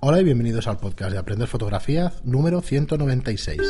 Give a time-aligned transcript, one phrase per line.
[0.00, 3.60] Hola y bienvenidos al podcast de Aprender Fotografía número 196.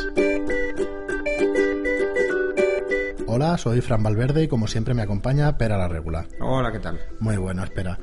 [3.27, 6.27] Hola, soy Fran Valverde y como siempre me acompaña Pera la Regula.
[6.39, 7.01] Hola, ¿qué tal?
[7.21, 7.99] Muy bueno, espera.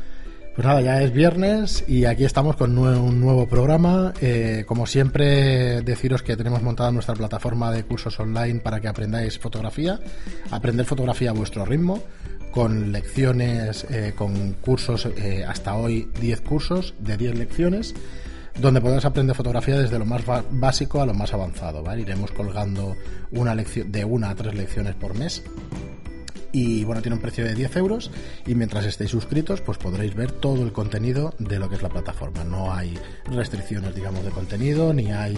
[0.56, 4.12] Pues nada, ya es viernes y aquí estamos con un nuevo programa.
[4.22, 9.38] Eh, como siempre, deciros que tenemos montada nuestra plataforma de cursos online para que aprendáis
[9.38, 10.00] fotografía,
[10.50, 12.02] aprender fotografía a vuestro ritmo,
[12.56, 17.94] con lecciones, eh, con cursos, eh, hasta hoy 10 cursos de 10 lecciones,
[18.58, 21.84] donde podrás aprender fotografía desde lo más básico a lo más avanzado.
[21.84, 22.04] ¿vale?
[22.04, 22.96] Iremos colgando
[23.32, 25.44] una lección, de una a tres lecciones por mes.
[26.54, 28.10] Y bueno, tiene un precio de 10 euros
[28.48, 31.90] y mientras estéis suscritos pues podréis ver todo el contenido de lo que es la
[31.90, 32.46] plataforma.
[32.46, 35.38] No hay restricciones, digamos, de contenido, ni hay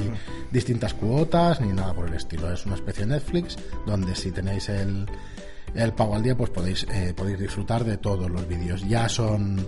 [0.52, 2.54] distintas cuotas, ni nada por el estilo.
[2.54, 5.08] Es una especie de Netflix donde si tenéis el,
[5.78, 8.88] el pago al día, pues podéis, eh, podéis disfrutar de todos los vídeos.
[8.88, 9.68] Ya son,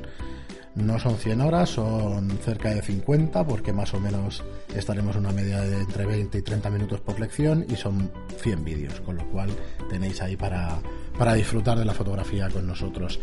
[0.76, 4.44] no son 100 horas, son cerca de 50, porque más o menos
[4.76, 9.00] estaremos una media de entre 20 y 30 minutos por lección y son 100 vídeos,
[9.02, 9.50] con lo cual
[9.88, 10.80] tenéis ahí para,
[11.18, 13.20] para disfrutar de la fotografía con nosotros.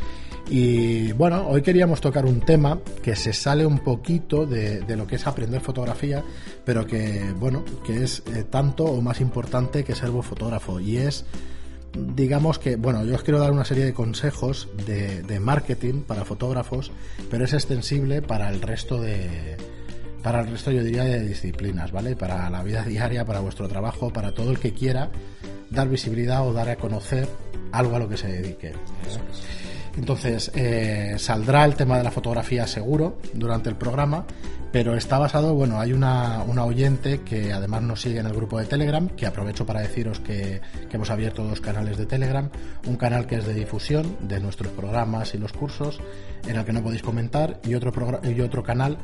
[0.48, 5.08] Y bueno, hoy queríamos tocar un tema que se sale un poquito de, de lo
[5.08, 6.22] que es aprender fotografía,
[6.64, 11.24] pero que, bueno, que es eh, tanto o más importante que ser fotógrafo y es
[12.14, 16.90] digamos que, bueno, yo os quiero dar una serie de consejos de, marketing para fotógrafos,
[17.30, 19.56] pero es extensible para el resto de,
[20.22, 22.16] para el resto yo diría de disciplinas, ¿vale?
[22.16, 25.10] Para la vida diaria, para vuestro trabajo, para todo el que quiera
[25.70, 27.28] dar visibilidad o dar a conocer
[27.72, 28.72] algo a lo que se dedique.
[29.96, 34.26] Entonces, eh, saldrá el tema de la fotografía seguro durante el programa,
[34.72, 38.58] pero está basado, bueno, hay una, una, oyente que además nos sigue en el grupo
[38.58, 40.60] de Telegram, que aprovecho para deciros que,
[40.92, 42.50] hemos abierto dos canales de Telegram,
[42.86, 45.98] un canal que es de difusión de nuestros programas y los cursos,
[46.46, 48.98] en el que no podéis comentar, y otro, y otro canal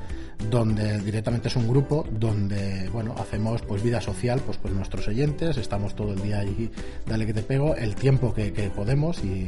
[0.50, 5.56] donde directamente es un grupo donde, bueno, hacemos pues vida social pues con nuestros oyentes,
[5.56, 6.70] estamos todo el día allí,
[7.06, 9.46] dale que te pego, el tiempo que, que podemos y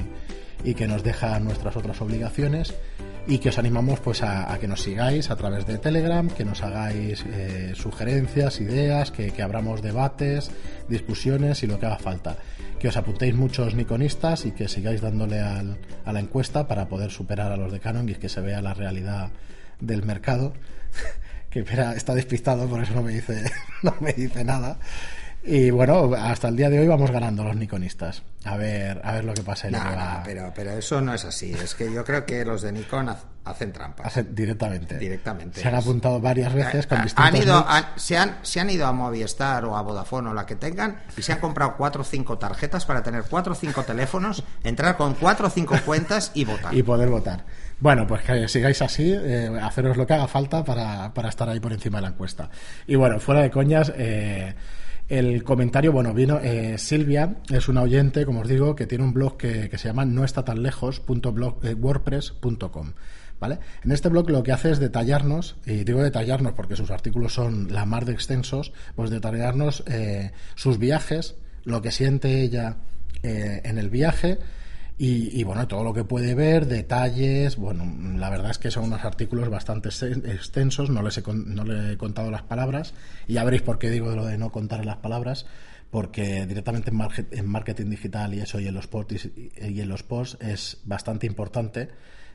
[0.63, 2.75] y que nos deja nuestras otras obligaciones
[3.27, 6.63] y que os animamos pues a, que nos sigáis a través de Telegram, que nos
[6.63, 10.51] hagáis eh, sugerencias, ideas, que, abramos debates,
[10.89, 12.37] discusiones y lo que haga falta.
[12.79, 17.11] Que os apuntéis muchos niconistas y que sigáis dándole al, a la encuesta para poder
[17.11, 19.31] superar a los de Canon y que se vea la realidad
[19.81, 20.53] del mercado.
[21.51, 21.65] que
[21.97, 23.45] está despistado, por eso no me dice,
[23.83, 24.79] no me dice nada.
[25.47, 28.23] Y bueno, hasta el día de hoy vamos ganando los Nikonistas.
[28.45, 29.69] A ver, a ver lo que pasa.
[30.25, 31.53] pero, pero eso no es así.
[31.53, 34.07] Es que yo creo que los de Nikon hacen trampas.
[34.07, 34.97] Hacen directamente.
[34.97, 35.61] Directamente.
[35.61, 37.67] Se han apuntado varias veces con eh, distintos han ido,
[37.97, 41.21] se, han, se han ido a Movistar o a Vodafone o la que tengan y
[41.21, 45.13] se han comprado cuatro o cinco tarjetas para tener cuatro o cinco teléfonos, entrar con
[45.13, 46.75] cuatro o cinco cuentas y votar.
[46.75, 47.45] Y poder votar.
[47.81, 51.61] Bueno, pues que sigáis así, eh, haceros lo que haga falta para, para, estar ahí
[51.61, 52.49] por encima de la encuesta.
[52.87, 54.55] Y bueno, fuera de coñas, eh,
[55.09, 59.13] el comentario, bueno, vino eh, Silvia, es una oyente, como os digo, que tiene un
[59.13, 62.93] blog que, se llama no está tan lejos.wordpress.com.
[63.41, 63.59] ¿Vale?
[63.85, 67.71] En este blog lo que hace es detallarnos, y digo detallarnos porque sus artículos son
[67.73, 72.79] la mar de extensos, pues detallarnos eh, sus viajes, lo que siente ella
[73.23, 74.39] eh, en el viaje,
[74.97, 77.85] y, bueno, todo lo que puede ver, detalles, bueno,
[78.17, 81.97] la verdad es que son unos artículos bastante extensos, no les he, no le he
[81.97, 82.95] contado las palabras,
[83.27, 85.47] y ya veréis por qué digo lo de no contar las palabras,
[85.91, 86.93] porque directamente
[87.31, 91.27] en, marketing digital y eso y en los posts y en los posts es bastante
[91.27, 91.89] importante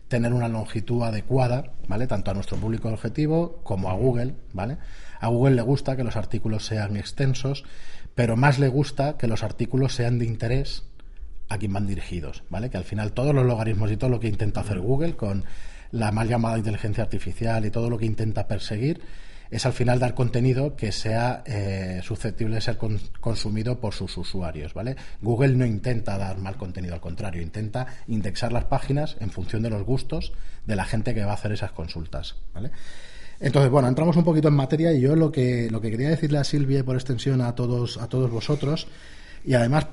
[0.09, 2.07] tener una longitud adecuada, ¿vale?
[2.07, 4.77] Tanto a nuestro público objetivo como a Google, ¿vale?
[5.21, 7.63] A Google le gusta que los artículos sean extensos,
[8.15, 10.88] pero más le gusta que los artículos sean de interés
[11.49, 12.69] a quién van dirigidos, ¿vale?
[12.69, 15.43] Que al final todos los logaritmos y todo lo que intenta hacer Google con
[15.91, 19.01] la mal llamada inteligencia artificial y todo lo que intenta perseguir
[19.51, 22.77] es al final dar contenido que sea eh, susceptible de ser
[23.19, 24.95] consumido por sus usuarios, ¿vale?
[25.21, 29.71] Google no intenta dar mal contenido, al contrario, intenta indexar las páginas en función de
[29.71, 30.33] los gustos
[30.67, 32.69] de la gente que va a hacer esas consultas, ¿vale?
[33.39, 36.37] Entonces, bueno, entramos un poquito en materia y yo lo que, lo que quería decirle
[36.37, 38.87] a Silvia y por extensión a todos, a todos vosotros,
[39.45, 39.87] y además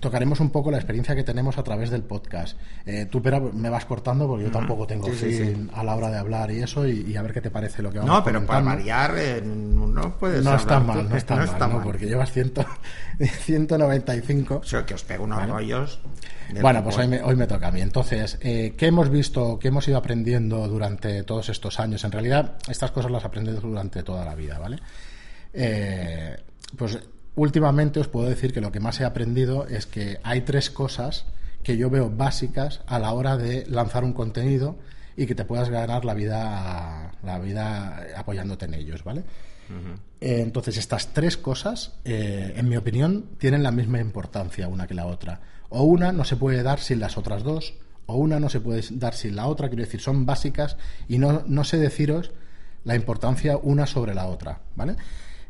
[0.00, 2.58] tocaremos un poco la experiencia que tenemos a través del podcast.
[2.84, 6.18] Eh, tú, pero me vas cortando porque yo tampoco tengo fin a la hora de
[6.18, 8.60] hablar y eso, y, a ver qué te parece lo que vamos No, pero para
[8.60, 12.64] variar, eh, no puedes No está mal, no está mal, porque llevas ciento,
[13.18, 14.54] 195.
[14.54, 16.00] O que os pego unos rollos.
[16.60, 17.80] Bueno, pues hoy me, hoy me toca a mí.
[17.80, 22.04] Entonces, eh, ¿qué hemos visto, qué hemos ido aprendiendo durante todos estos años?
[22.04, 24.78] En realidad, estas cosas las aprendes durante toda la vida, ¿vale?
[25.52, 26.36] Eh,
[26.76, 26.98] pues
[27.36, 31.26] últimamente os puedo decir que lo que más he aprendido es que hay tres cosas
[31.62, 34.76] que yo veo básicas a la hora de lanzar un contenido
[35.16, 39.24] y que te puedas ganar la vida la vida apoyándote en ellos, ¿vale?
[40.20, 44.94] Eh, entonces, estas tres cosas, eh, en mi opinión, tienen la misma importancia una que
[44.94, 45.40] la otra.
[45.68, 47.74] O una no se puede dar sin las otras dos,
[48.06, 50.76] o una no se puede dar sin la otra, quiero decir, son básicas
[51.08, 52.30] y no, no sé deciros
[52.84, 54.96] la importancia una sobre la otra, ¿vale?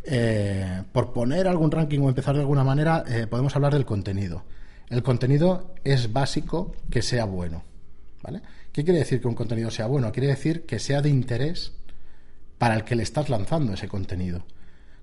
[0.09, 4.45] Eh, por poner algún ranking o empezar de alguna manera, podemos hablar del contenido.
[4.89, 7.65] El contenido es básico que sea bueno,
[8.23, 8.41] ¿vale?
[8.73, 10.13] ¿Qué quiere decir que un contenido sea bueno?
[10.13, 11.73] Quiere decir que sea de interés
[12.59, 14.45] para el que le estás lanzando ese contenido.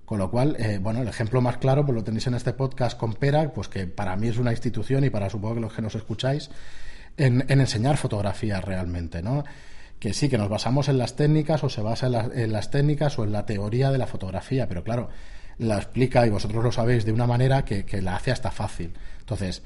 [0.04, 2.98] Con lo cual, eh, bueno, el ejemplo más claro, pues lo tenéis en este podcast
[2.98, 5.82] con Pera, pues que para mí es una institución y para supongo que los que
[5.82, 6.50] nos escucháis,
[7.16, 9.44] en, enseñar fotografía realmente, ¿no?
[9.98, 13.24] Que sí, que nos basamos en las técnicas o se basa en, las técnicas o
[13.24, 15.08] en la teoría de la fotografía, pero claro,
[15.58, 18.92] la explica y vosotros lo sabéis de una manera que, que la hace hasta fácil.
[19.20, 19.62] Entonces,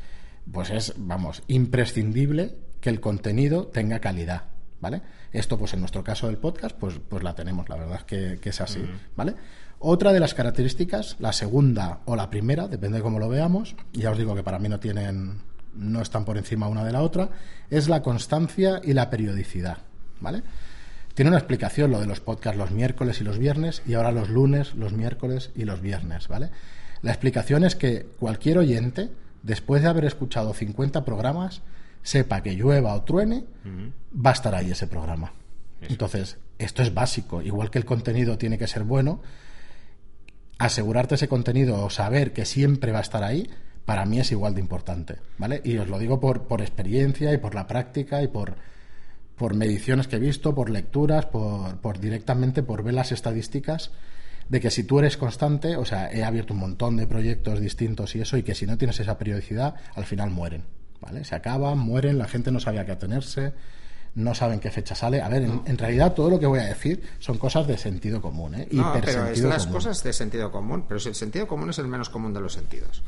[0.50, 4.44] pues es, vamos, imprescindible que el contenido tenga calidad,
[4.80, 5.02] ¿vale?
[5.32, 8.04] Esto, pues en nuestro caso del podcast, pues, pues la tenemos, la verdad es
[8.40, 8.80] que, es así,
[9.16, 9.34] ¿vale?
[9.78, 14.10] Otra de las características, la segunda o la primera, depende de cómo lo veamos, ya
[14.10, 15.42] os digo que para mí no tienen,
[15.74, 17.30] no están por encima una de la otra,
[17.70, 19.78] es la constancia y la periodicidad,
[20.20, 20.42] ¿vale?
[21.14, 24.28] Tiene una explicación lo de los podcasts los miércoles y los viernes y ahora los
[24.28, 26.50] lunes, los miércoles y los viernes, ¿vale?
[27.02, 29.10] La explicación es que cualquier oyente,
[29.42, 31.62] después de haber escuchado 50 programas,
[32.02, 33.44] sepa que llueva o truene,
[34.14, 35.32] va a estar ahí ese programa.
[35.80, 37.42] Entonces, esto es básico.
[37.42, 39.20] Igual que el contenido tiene que ser bueno,
[40.58, 43.48] asegurarte ese contenido o saber que siempre va a estar ahí,
[43.84, 45.16] para mí es igual de importante.
[45.36, 45.60] ¿Vale?
[45.64, 48.56] Y os lo digo por, por experiencia y por la práctica y por,
[49.38, 53.92] por mediciones que he visto, por lecturas, por, por directamente por ver las estadísticas
[54.48, 58.14] de que si tú eres constante, o sea, he abierto un montón de proyectos distintos
[58.16, 60.64] y eso, y que si no tienes esa periodicidad, al final mueren.
[61.00, 61.24] ¿vale?
[61.24, 63.52] Se acaban, mueren, la gente no sabe a qué atenerse,
[64.14, 65.20] no saben qué fecha sale.
[65.20, 68.54] A ver, en, realidad todo lo que voy a decir son cosas de sentido común,
[68.54, 68.68] ¿eh?
[68.72, 71.86] No, pero es las cosas de sentido común, pero si el sentido común es el
[71.86, 73.04] menos común de los sentidos.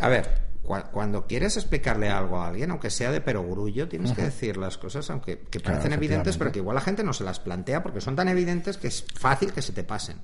[0.00, 0.50] A ver,
[0.92, 5.10] cuando quieres explicarle algo a alguien, aunque sea de perogrullo, tienes que decir las cosas,
[5.10, 8.14] aunque que parecen evidentes, pero que igual la gente no se las plantea porque son
[8.14, 10.18] tan evidentes que es fácil que se te pasen.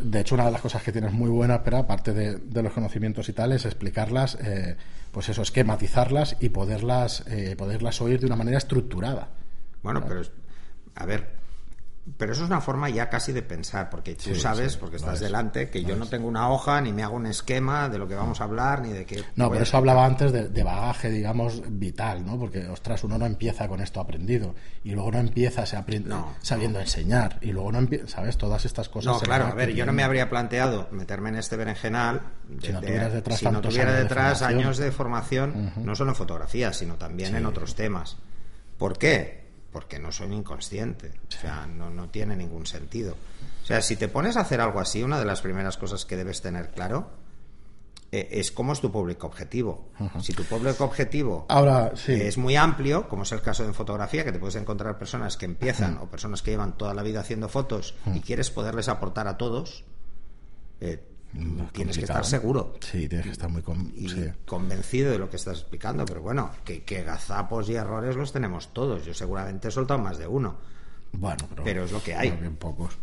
[0.00, 3.28] De hecho, una de las cosas que tienes muy buena, pero aparte de, los conocimientos
[3.28, 4.36] y tal, es explicarlas.
[4.40, 4.76] Eh,
[5.10, 9.28] pues eso, esquematizarlas y poderlas, eh, poderlas oír de una manera estructurada.
[9.82, 10.22] Bueno, pero,
[10.94, 11.37] a ver,
[12.16, 15.68] pero eso es una forma ya casi de pensar, porque tú sabes, porque estás delante,
[15.70, 18.40] que yo no tengo una hoja, ni me hago un esquema de lo que vamos
[18.40, 19.22] a hablar, ni de qué.
[19.36, 22.38] No, pero eso hablaba antes de, bagaje, digamos, vital, ¿no?
[22.38, 26.80] Porque, ostras, uno no empieza con esto aprendido, y luego no empieza se aprende, sabiendo
[26.80, 28.36] enseñar, y luego no empieza, ¿sabes?
[28.36, 29.14] Todas estas cosas.
[29.14, 32.20] No, claro, a ver, yo no me habría planteado meterme en este berenjenal
[32.62, 36.94] si no detrás, si no tuviera detrás años de formación, no solo en fotografía, sino
[36.94, 38.16] también en otros temas.
[38.76, 39.47] ¿Por qué?
[39.72, 41.12] Porque no soy inconsciente.
[41.28, 43.16] O sea, no, no tiene ningún sentido.
[43.62, 46.16] O sea, si te pones a hacer algo así, una de las primeras cosas que
[46.16, 47.10] debes tener claro
[48.10, 49.90] eh, es cómo es tu público objetivo.
[50.22, 54.32] Si tu público objetivo Ahora, es muy amplio, como es el caso de fotografía, que
[54.32, 57.94] te puedes encontrar personas que empiezan o personas que llevan toda la vida haciendo fotos
[58.14, 59.84] y quieres poderles aportar a todos,
[60.80, 61.04] eh,
[61.72, 62.74] tienes que estar seguro.
[62.80, 66.04] Sí, tienes que estar muy convencido de lo que estás explicando.
[66.04, 69.04] Pero bueno, que, gazapos y errores los tenemos todos.
[69.04, 70.56] Yo seguramente he soltado más de uno.
[71.12, 72.30] Bueno, pero, es lo que hay.
[72.30, 72.98] Bien pocos.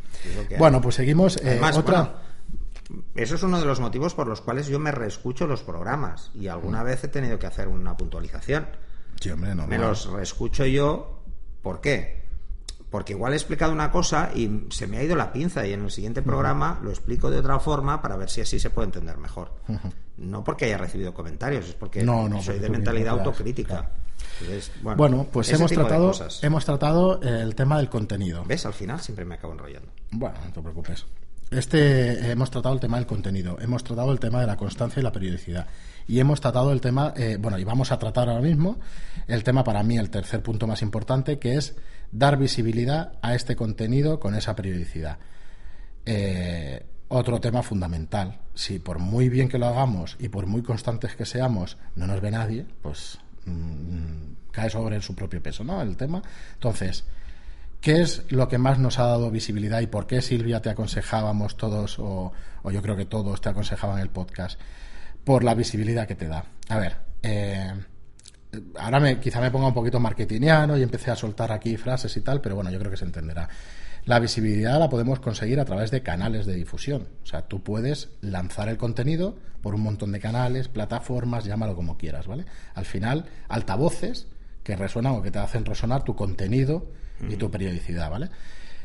[0.57, 1.37] bueno, pues seguimos.
[1.37, 2.21] Eh, otra.
[3.15, 6.31] eso es uno de los motivos por los cuales yo me reescucho los programas.
[6.35, 6.85] Y alguna mm.
[6.85, 8.67] vez he tenido que hacer una puntualización.
[9.67, 11.23] me los reescucho yo.
[11.61, 12.24] ¿Por qué?
[12.89, 15.83] Porque igual he explicado una cosa y se me ha ido la pinza y en
[15.83, 19.17] el siguiente programa lo explico de otra forma para ver si así se puede entender
[19.17, 19.51] mejor.
[20.17, 22.05] No porque haya recibido comentarios, es porque
[22.41, 23.91] soy de mentalidad autocrítica.
[24.81, 28.43] bueno, pues hemos tratado, hemos tratado el tema del contenido.
[28.45, 28.65] ¿Ves?
[28.65, 29.91] Al final siempre me acabo enrollando.
[30.11, 31.05] Bueno, no te preocupes.
[31.51, 35.03] Este hemos tratado el tema del contenido, hemos tratado el tema de la constancia y
[35.03, 35.67] la periodicidad
[36.07, 38.77] y hemos tratado el tema, eh, bueno, y vamos a tratar ahora mismo
[39.27, 41.75] el tema para mí el tercer punto más importante que es
[42.17, 45.17] dar visibilidad a este contenido con esa periodicidad.
[46.05, 48.39] Eh, otro tema fundamental.
[48.53, 52.21] Si por muy bien que lo hagamos y por muy constantes que seamos no nos
[52.21, 55.81] ve nadie, pues mm, cae sobre su propio peso, ¿no?
[55.81, 56.21] El tema.
[56.53, 57.03] Entonces,
[57.81, 61.57] ¿qué es lo que más nos ha dado visibilidad y por qué Silvia te aconsejábamos
[61.57, 62.31] todos o,
[62.71, 64.59] yo creo que todos te aconsejaban el podcast?
[65.25, 66.45] Por la visibilidad que te da.
[66.69, 67.73] A ver, eh,
[68.79, 72.21] ahora me, quizá me ponga un poquito marketingiano y empecé a soltar aquí frases y
[72.21, 73.49] tal, pero bueno, yo creo que se entenderá.
[74.05, 77.07] La visibilidad la podemos conseguir a través de canales de difusión.
[77.23, 81.97] O sea, tú puedes lanzar el contenido por un montón de canales, plataformas, llámalo como
[81.97, 82.45] quieras, ¿vale?
[82.75, 84.27] Al final, altavoces
[84.63, 86.87] que resuenan o que te hacen resonar tu contenido
[87.27, 88.29] y tu periodicidad, ¿vale?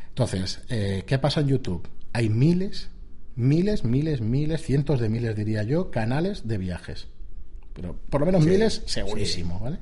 [0.09, 1.87] Entonces, eh, ¿qué pasa en YouTube?
[2.13, 2.89] Hay miles,
[3.35, 7.07] miles, miles, miles, cientos de miles, diría yo, canales de viajes.
[7.73, 9.79] Pero por lo menos miles, segurísimo, ¿vale?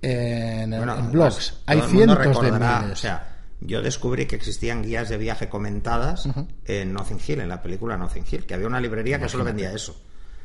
[0.00, 0.70] En,
[1.10, 1.60] blogs.
[1.66, 2.92] hay cientos de miles.
[2.92, 6.28] O sea, yo descubrí que existían guías de viaje comentadas
[6.64, 9.72] en Nothing Hill, en la película Nothing Hill, que había una librería que solo vendía
[9.72, 10.00] eso.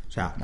[0.07, 0.36] O sea,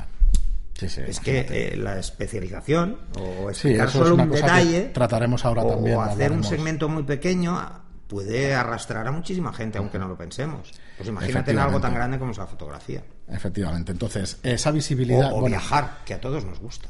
[0.82, 6.32] es que eh, la especialización o explicar solo un detalle trataremos ahora también o hacer
[6.32, 7.60] un segmento muy pequeño
[8.08, 12.20] puede arrastrar a muchísima gente aunque no lo pensemos pues imagínate en algo tan grande
[12.20, 13.02] como es la fotografía.
[13.30, 13.94] Efectivamente.
[13.94, 16.90] Entonces esa visibilidad o, viajar que a todos nos gusta.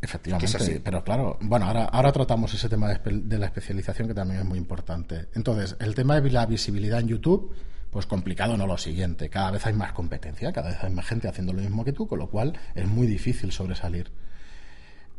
[0.00, 4.46] Efectivamente, pero claro, bueno, ahora, ahora tratamos ese tema de, la especialización que también es
[4.46, 5.28] muy importante.
[5.34, 7.54] Entonces, el tema de la visibilidad en YouTube,
[7.90, 11.28] pues complicado no lo siguiente, cada vez hay más competencia, cada vez hay más gente
[11.28, 14.10] haciendo lo mismo que tú, con lo cual es muy difícil sobresalir.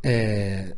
[0.04, 0.76] Eh,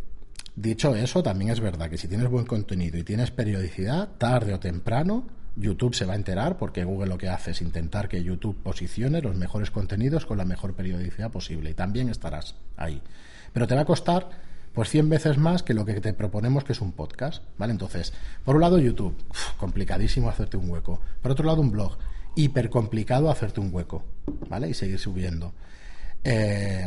[0.55, 4.59] dicho eso, también es verdad que si tienes buen contenido y tienes periodicidad, tarde o
[4.59, 5.27] temprano,
[5.57, 9.21] YouTube se va a enterar porque Google lo que hace es intentar que YouTube posicione
[9.21, 13.01] los mejores contenidos con la mejor periodicidad posible y también estarás ahí.
[13.53, 14.29] Pero te va a costar
[14.73, 17.71] pues 100 veces más que lo que te proponemos que es un podcast, ¿vale?
[17.71, 18.13] Entonces,
[18.45, 19.17] por un lado YouTube,
[19.57, 21.01] complicadísimo hacerte un hueco.
[21.21, 21.97] Por otro lado un blog,
[22.35, 24.03] hiper complicado hacerte un hueco,
[24.47, 24.69] ¿vale?
[24.69, 25.53] Y seguir subiendo.
[26.23, 26.85] Eh,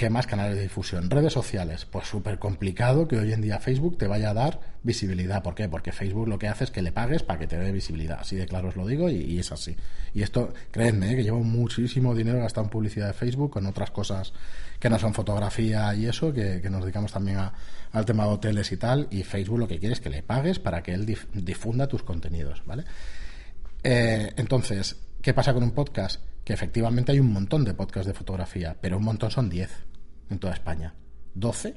[0.00, 1.10] ¿Qué más canales de difusión?
[1.10, 1.84] Redes sociales.
[1.84, 5.42] Pues súper complicado que hoy en día Facebook te vaya a dar visibilidad.
[5.42, 5.68] ¿Por qué?
[5.68, 8.18] Porque Facebook lo que hace es que le pagues para que te dé visibilidad.
[8.18, 9.76] Así de claro os lo digo y, es así.
[10.14, 11.16] Y esto, créanme, ¿eh?
[11.16, 14.32] que llevo muchísimo dinero gastado en publicidad de Facebook, con otras cosas
[14.78, 17.36] que no son fotografía y eso, que, nos dedicamos también
[17.92, 19.06] al tema de hoteles y tal.
[19.10, 21.04] Y Facebook lo que quiere es que le pagues para que él
[21.34, 22.84] difunda tus contenidos, ¿vale?
[23.82, 26.22] Eh, entonces, ¿qué pasa con un podcast?
[26.42, 29.89] Que efectivamente hay un montón de podcasts de fotografía, pero un montón son 10
[30.30, 30.94] en toda España.
[31.36, 31.74] ¿12?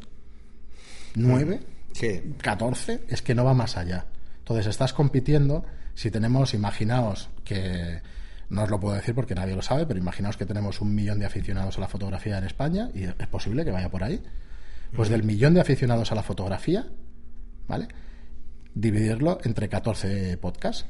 [1.16, 1.60] ¿9?
[1.94, 2.08] Sí.
[2.42, 3.02] ¿14?
[3.08, 4.06] Es que no va más allá.
[4.40, 8.02] Entonces estás compitiendo, si tenemos, imaginaos que,
[8.50, 11.20] no os lo puedo decir porque nadie lo sabe, pero imaginaos que tenemos un millón
[11.20, 14.22] de aficionados a la fotografía en España, y es posible que vaya por ahí.
[14.96, 16.86] Pues del millón de aficionados a la fotografía,
[17.68, 17.88] ¿vale?
[18.76, 20.86] Dividirlo entre 14 podcasts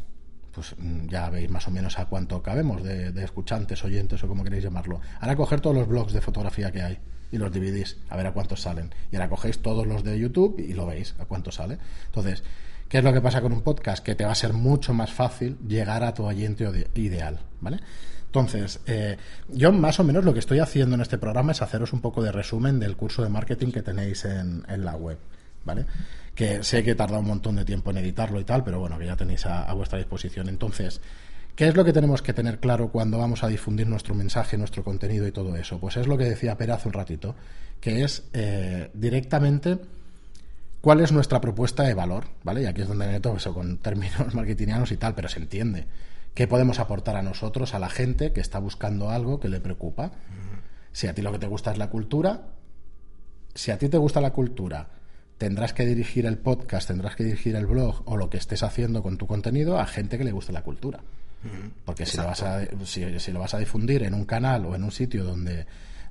[0.52, 4.28] pues mm, ya veis más o menos a cuánto cabemos de, de, escuchantes, oyentes o
[4.28, 5.02] como queréis llamarlo.
[5.20, 7.00] Ahora coger todos los blogs de fotografía que hay
[7.34, 8.94] y los dividís a ver a cuántos salen.
[9.12, 11.80] Y ahora cogéis todos los de YouTube y lo veis a cuánto sale.
[12.06, 12.44] Entonces,
[12.88, 14.06] ¿qué es lo que pasa con un podcast?
[14.06, 16.64] Que te va a ser mucho más fácil llegar a tu oyente
[16.94, 17.80] ideal, ¿vale?
[18.28, 19.18] Entonces, eh,
[19.50, 22.22] yo más o menos lo que estoy haciendo en este programa es haceros un poco
[22.22, 25.18] de resumen del curso de marketing que tenéis en, la web,
[25.66, 25.88] ¿vale?
[26.36, 29.08] Que sé que tarda un montón de tiempo en editarlo y tal, pero bueno, que
[29.08, 30.50] ya tenéis a vuestra disposición.
[30.50, 31.02] Entonces,
[31.56, 34.84] ¿Qué es lo que tenemos que tener claro cuando vamos a difundir nuestro mensaje, nuestro
[34.84, 35.80] contenido y todo eso?
[35.80, 37.36] Pues es lo que decía Pera hace un ratito,
[37.80, 39.78] que es eh, directamente
[40.82, 42.64] cuál es nuestra propuesta de valor, ¿vale?
[42.64, 45.86] Y aquí es donde me meto eso con términos marketingianos y tal, pero se entiende.
[46.34, 50.12] ¿Qué podemos aportar a nosotros, a la gente que está buscando algo que le preocupa?
[50.92, 52.48] Si a ti lo que te gusta es la cultura,
[53.54, 54.90] si a ti te gusta la cultura,
[55.38, 59.04] tendrás que dirigir el podcast, tendrás que dirigir el blog o lo que estés haciendo
[59.04, 61.02] con tu contenido a gente que le guste la cultura.
[61.86, 64.84] Porque si lo, vas a, si, lo vas a difundir en un canal o en
[64.84, 65.66] un sitio donde,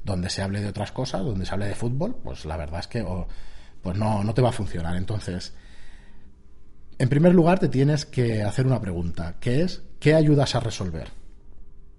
[0.05, 2.87] donde se hable de otras cosas, donde se hable de fútbol, pues la verdad es
[2.87, 3.05] que
[3.83, 4.97] pues no, no te va a funcionar.
[4.97, 5.55] Entonces,
[6.99, 11.22] en primer lugar, te tienes que hacer una pregunta, que es ¿qué ayudas a resolver?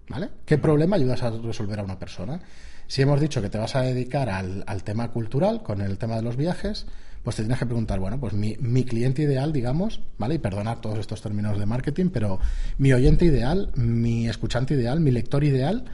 [0.07, 0.29] ¿Vale?
[0.45, 2.41] ¿Qué problema ayudas a resolver a una persona?
[2.88, 6.22] Si hemos dicho que te vas a dedicar al, tema cultural, con el tema de
[6.22, 6.86] los viajes,
[7.24, 10.36] pues te tienes que preguntar, bueno, pues mi, cliente ideal, digamos, ¿vale?
[10.36, 12.39] Y perdonar todos estos términos de marketing, pero
[12.77, 15.86] mi oyente ideal, mi escuchante ideal, mi lector ideal,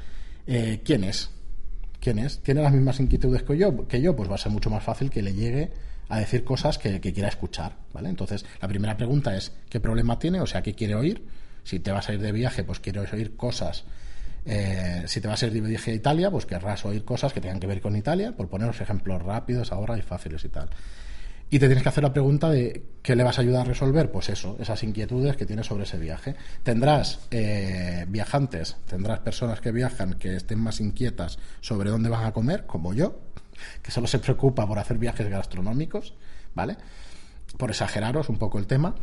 [0.47, 1.29] eh, ¿quién es?
[1.99, 2.39] ¿Quién es?
[2.39, 3.87] ¿Tiene las mismas inquietudes que yo?
[3.87, 5.71] Que yo, pues va a ser mucho más fácil que le llegue
[6.09, 8.09] a decir cosas que, quiera escuchar, ¿vale?
[8.09, 10.41] Entonces, la primera pregunta es, ¿qué problema tiene?
[10.41, 11.23] O sea, ¿qué quiere oír?
[11.63, 13.85] Si te vas a ir de viaje, pues quieres oír cosas
[14.45, 17.41] eh, si te vas a ir de viaje a Italia, pues querrás oír cosas que
[17.41, 20.69] tengan que ver con Italia, por poneros ejemplos rápidos ahora y fáciles y tal.
[21.51, 24.11] Y te tienes que hacer la pregunta de qué le vas a ayudar a resolver,
[24.11, 26.35] pues eso, esas inquietudes que tienes sobre ese viaje.
[26.61, 32.33] Tendrás eh, viajantes, tendrás personas que viajan que estén más inquietas sobre dónde van a
[32.33, 33.19] comer, como yo,
[33.81, 36.13] que solo se preocupa por hacer viajes gastronómicos,
[36.53, 36.77] ¿vale?
[37.57, 38.93] Por exageraros un poco el tema.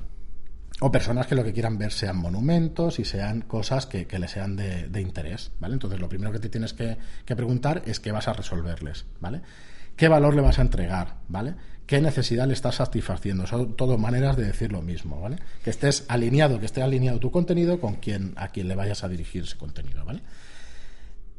[0.81, 4.31] O personas que lo que quieran ver sean monumentos y sean cosas que, que les
[4.31, 5.75] sean de, de, interés, ¿vale?
[5.75, 9.41] Entonces lo primero que te tienes que, que preguntar es qué vas a resolverles, ¿vale?
[9.97, 11.55] ¿Qué valor le vas a entregar, ¿vale?
[11.87, 13.47] qué necesidad le estás satisfaciendo.
[13.47, 15.39] Son todo maneras de decir lo mismo, ¿vale?
[15.63, 19.09] Que estés alineado, que esté alineado tu contenido con quien a quien le vayas a
[19.09, 20.21] dirigir ese contenido, ¿vale?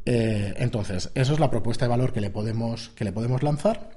[0.05, 3.89] Eh, entonces, eso es la propuesta de valor que le podemos, que le podemos lanzar,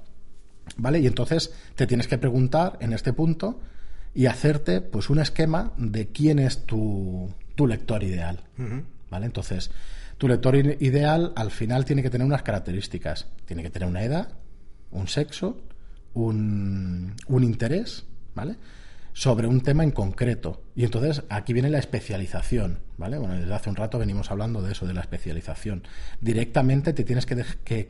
[0.75, 0.99] ¿vale?
[0.99, 3.61] Y entonces te tienes que preguntar en este punto
[4.13, 8.43] y hacerte pues un esquema de quién es tu, tu lector ideal.
[9.09, 9.25] ¿Vale?
[9.25, 9.71] Entonces,
[10.17, 13.27] tu lector ideal al final tiene que tener unas características.
[13.45, 14.29] Tiene que tener una edad,
[14.91, 15.61] un sexo,
[16.13, 18.57] un, un interés, ¿vale?
[19.13, 20.63] sobre un tema en concreto.
[20.75, 23.17] Y entonces aquí viene la especialización, ¿vale?
[23.17, 25.83] Bueno, desde hace un rato venimos hablando de eso, de la especialización.
[26.21, 27.89] Directamente te tienes que, que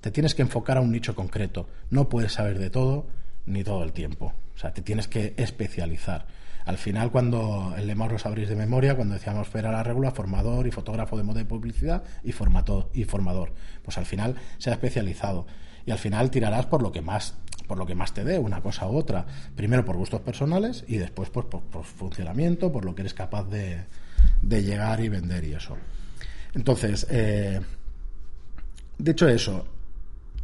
[0.00, 1.68] te tienes que enfocar a un nicho concreto.
[1.90, 3.06] No puedes saber de todo
[3.46, 4.34] ni todo el tiempo.
[4.58, 6.26] O sea, te tienes que especializar.
[6.64, 10.66] Al final, cuando el lema lo sabréis de memoria, cuando decíamos Fera la regula, formador
[10.66, 13.52] y fotógrafo de moda y publicidad y, formato, y formador.
[13.84, 15.46] Pues al final se ha especializado.
[15.86, 17.36] Y al final tirarás por lo que más
[17.68, 19.26] por lo que más te dé, una cosa u otra.
[19.54, 23.84] Primero por gustos personales y después pues, por, funcionamiento, por lo que eres capaz de,
[24.42, 25.76] de llegar y vender y eso.
[26.52, 27.60] Entonces, eh,
[28.98, 29.66] dicho eso,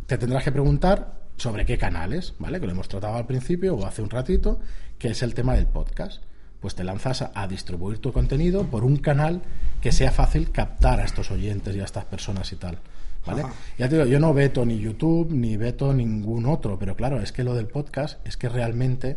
[0.07, 2.61] te tendrás que preguntar sobre qué canales, ¿vale?
[2.61, 4.61] Que lo hemos tratado al principio o hace un ratito,
[4.99, 6.23] que es el tema del podcast.
[6.61, 9.43] Pues te lanzas a, distribuir tu contenido por un canal
[9.83, 12.79] que sea fácil captar a estos oyentes y a estas personas y tal.
[13.27, 13.45] ¿Vale?
[13.79, 17.33] Ya te digo, yo no veto ni YouTube ni veto ningún otro, pero claro, es
[17.33, 19.17] que lo del podcast es que realmente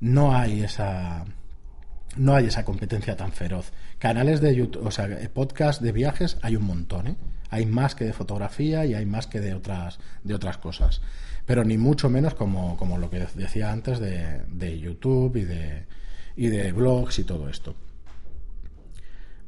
[0.00, 1.24] no hay esa
[2.16, 3.72] no hay esa competencia tan feroz.
[3.98, 7.16] Canales de YouTube, o sea, podcast de viajes hay un montón, ¿eh?
[7.50, 11.00] Hay más que de fotografía y hay más que de otras de otras cosas
[11.48, 15.86] pero ni mucho menos como, como lo que decía antes de, de, YouTube y de,
[16.36, 17.74] y de blogs y todo esto.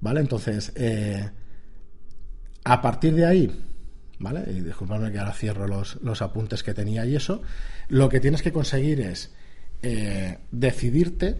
[0.01, 0.21] ¿Vale?
[0.21, 1.29] Entonces, eh,
[2.65, 3.65] a partir de ahí,
[4.19, 4.51] ¿vale?
[4.51, 7.43] Y disculpadme que ahora cierro los, los, apuntes que tenía y eso,
[7.89, 9.35] lo que tienes que conseguir es
[9.83, 11.37] eh, decidirte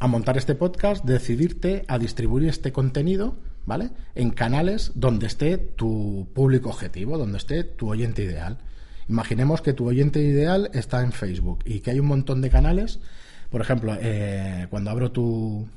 [0.00, 3.36] a montar este podcast, decidirte a distribuir este contenido,
[3.66, 3.90] ¿vale?
[4.14, 8.58] En canales donde esté tu público objetivo, donde esté tu oyente ideal.
[9.08, 13.00] Imaginemos que tu oyente ideal está en Facebook y que hay un montón de canales.
[13.50, 15.68] Por ejemplo, eh, cuando abro tu,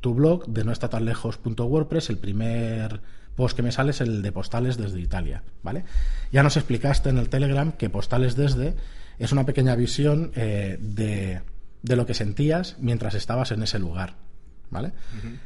[0.00, 3.00] tu blog de no está tan lejos.wordpress, el primer
[3.36, 5.84] post que me sale es el de postales desde Italia, ¿vale?
[6.32, 8.74] Ya nos explicaste en el Telegram que postales desde
[9.18, 11.40] es una pequeña visión eh, de,
[11.84, 14.16] de, lo que sentías mientras estabas en ese lugar,
[14.70, 14.92] ¿vale?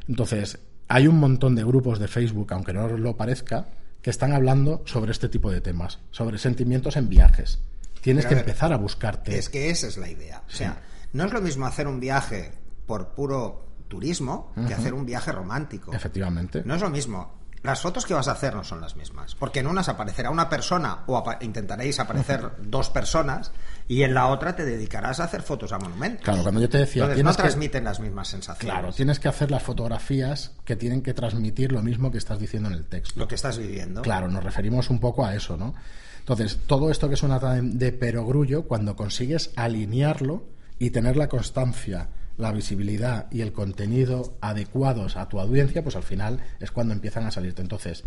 [0.07, 3.66] Entonces, hay un montón de grupos de Facebook, aunque no lo parezca,
[4.01, 7.61] que están hablando sobre este tipo de temas, sobre sentimientos en viajes.
[8.01, 9.37] Tienes que empezar a buscarte.
[9.37, 10.42] Es que esa es la idea.
[10.46, 10.81] O sea,
[11.12, 12.53] no es lo mismo hacer un viaje
[12.87, 15.92] por puro turismo que hacer un viaje romántico.
[15.92, 16.62] Efectivamente.
[16.64, 19.61] No es lo mismo las fotos que vas a hacer no son las mismas, porque
[19.61, 23.53] en unas aparecerá una persona o intentaréis aparecer dos personas
[23.88, 26.25] y en la otra te dedicarás a hacer fotos a monumentos.
[26.25, 28.73] Claro, cuando yo te decía, Entonces, no transmiten las mismas sensaciones.
[28.73, 32.68] Claro, tienes que hacer las fotografías que tienen que transmitir lo mismo que estás diciendo
[32.68, 33.18] en el texto.
[33.18, 34.03] Lo que estás viviendo.
[34.03, 35.75] Claro, nos referimos un poco a eso, ¿no?
[36.21, 40.44] Entonces, todo esto que suena de perogrullo, cuando consigues alinearlo
[40.79, 46.03] y tener la constancia la visibilidad y el contenido adecuados a tu audiencia, pues al
[46.03, 47.62] final es cuando empiezan a salirte.
[47.62, 48.05] Entonces,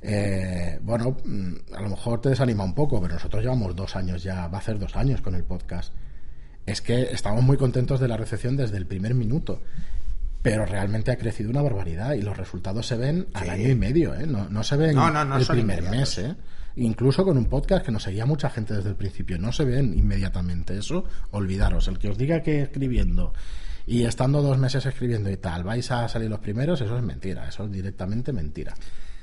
[0.00, 4.22] eh, bueno, mm, a lo mejor te desanima un poco, pero nosotros llevamos dos años
[4.22, 5.92] ya, va a ser dos años con el podcast.
[6.66, 9.60] Es que estamos muy contentos de la recepción desde el primer minuto
[10.42, 14.14] pero realmente ha crecido una barbaridad y los resultados se ven al año y medio,
[14.14, 14.26] ¿eh?
[14.26, 16.18] no, no se ven el primer mes.
[16.18, 16.34] ¿eh?
[16.76, 19.96] Incluso con un podcast que nos seguía mucha gente desde el principio, no se ven
[19.96, 23.32] inmediatamente eso, olvidaros, el que os diga que escribiendo
[23.86, 27.48] y estando dos meses escribiendo y tal, vais a salir los primeros, eso es mentira,
[27.48, 28.74] eso es directamente mentira.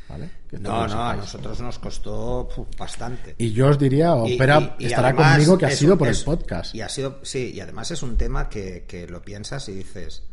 [0.09, 0.27] ¿Vale?
[0.59, 3.35] no, no, a nosotros nos costó bastante.
[3.37, 6.73] Y yo os diría, Opera estará conmigo que ha sido por el podcast.
[6.73, 10.23] Y ha sido, sí, y además es un tema que, que lo piensas y dices,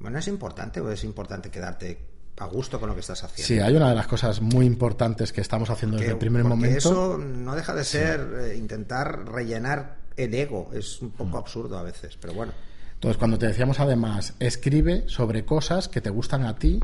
[0.00, 2.07] bueno, ¿es importante o es importante quedarte
[2.38, 3.46] a gusto con lo que estás haciendo.
[3.46, 6.78] Sí, hay una de las cosas muy importantes que estamos haciendo desde el primer momento.
[6.78, 10.70] Eso no deja de ser eh, intentar rellenar el ego.
[10.72, 11.36] Es un poco mm.
[11.36, 12.52] absurdo a veces, pero bueno.
[12.94, 16.80] Entonces, cuando te decíamos además, escribe sobre cosas que te gustan a ti,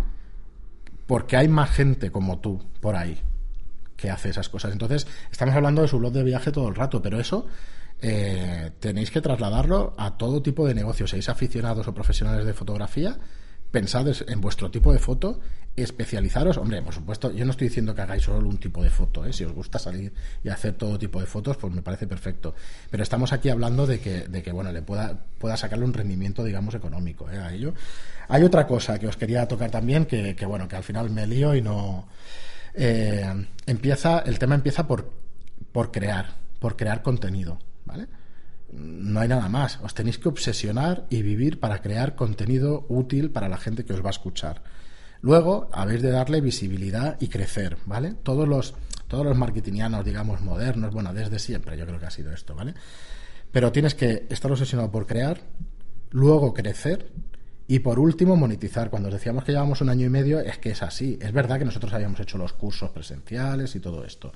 [1.07, 3.21] porque hay más gente como tú por ahí
[3.97, 4.73] que hace esas cosas.
[4.73, 7.47] Entonces, estamos hablando de su blog de viaje todo el rato, pero eso
[8.01, 11.11] eh, tenéis que trasladarlo a todo tipo de negocios.
[11.11, 13.19] Seáis aficionados o profesionales de fotografía,
[13.75, 15.41] pensad en vuestro tipo de foto,
[15.75, 16.59] especializaros.
[16.59, 19.33] Hombre, por supuesto, yo no estoy diciendo que hagáis solo un tipo de foto, ¿eh?
[19.33, 20.13] si os gusta salir
[20.45, 22.55] y hacer todo tipo de fotos, pues me parece perfecto.
[22.89, 26.45] Pero estamos aquí hablando de que, de que bueno, le pueda, pueda sacarle un rendimiento,
[26.45, 27.39] digamos, económico ¿eh?
[27.39, 27.75] a ello.
[28.29, 31.57] Hay otra cosa que os quería tocar también, que, bueno, que al final me lío
[31.57, 32.07] y no.
[32.75, 33.27] Eh,
[33.67, 35.11] empieza, el tema empieza por,
[35.73, 38.07] por crear, por crear contenido, ¿vale?
[38.75, 39.79] No hay nada más.
[39.83, 44.03] Os tenéis que obsesionar y vivir para crear contenido útil para la gente que os
[44.03, 44.63] va a escuchar.
[45.21, 48.15] Luego, habéis de darle visibilidad y crecer, ¿vale?
[48.23, 48.75] Todos los,
[49.09, 52.75] todos los marketingianos, digamos, modernos, bueno, desde siempre yo creo que ha sido esto, ¿vale?
[53.51, 55.41] Pero tienes que estar obsesionado por crear,
[56.11, 57.11] luego crecer
[57.67, 58.91] y por último monetizar.
[58.91, 61.19] Cuando decíamos que llevamos un año y medio, es que es así.
[61.23, 64.33] Es verdad que nosotros habíamos hecho los cursos presenciales y todo esto.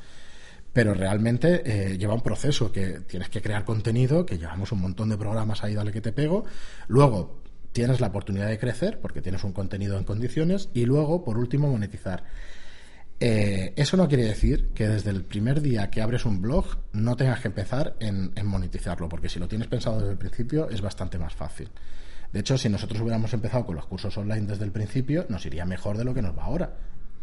[0.79, 5.09] Pero realmente eh, lleva un proceso que tienes que crear contenido, que llevamos un montón
[5.09, 6.45] de programas ahí, dale que te pego.
[6.87, 11.37] Luego tienes la oportunidad de crecer porque tienes un contenido en condiciones y luego, por
[11.37, 12.23] último, monetizar.
[13.19, 17.17] Eh, eso no quiere decir que desde el primer día que abres un blog no
[17.17, 21.19] tengas que empezar en, monetizarlo, porque si lo tienes pensado desde el principio es bastante
[21.19, 21.69] más fácil.
[22.33, 25.64] De hecho, si nosotros hubiéramos empezado con los cursos online desde el principio, nos iría
[25.64, 26.73] mejor de lo que nos va ahora.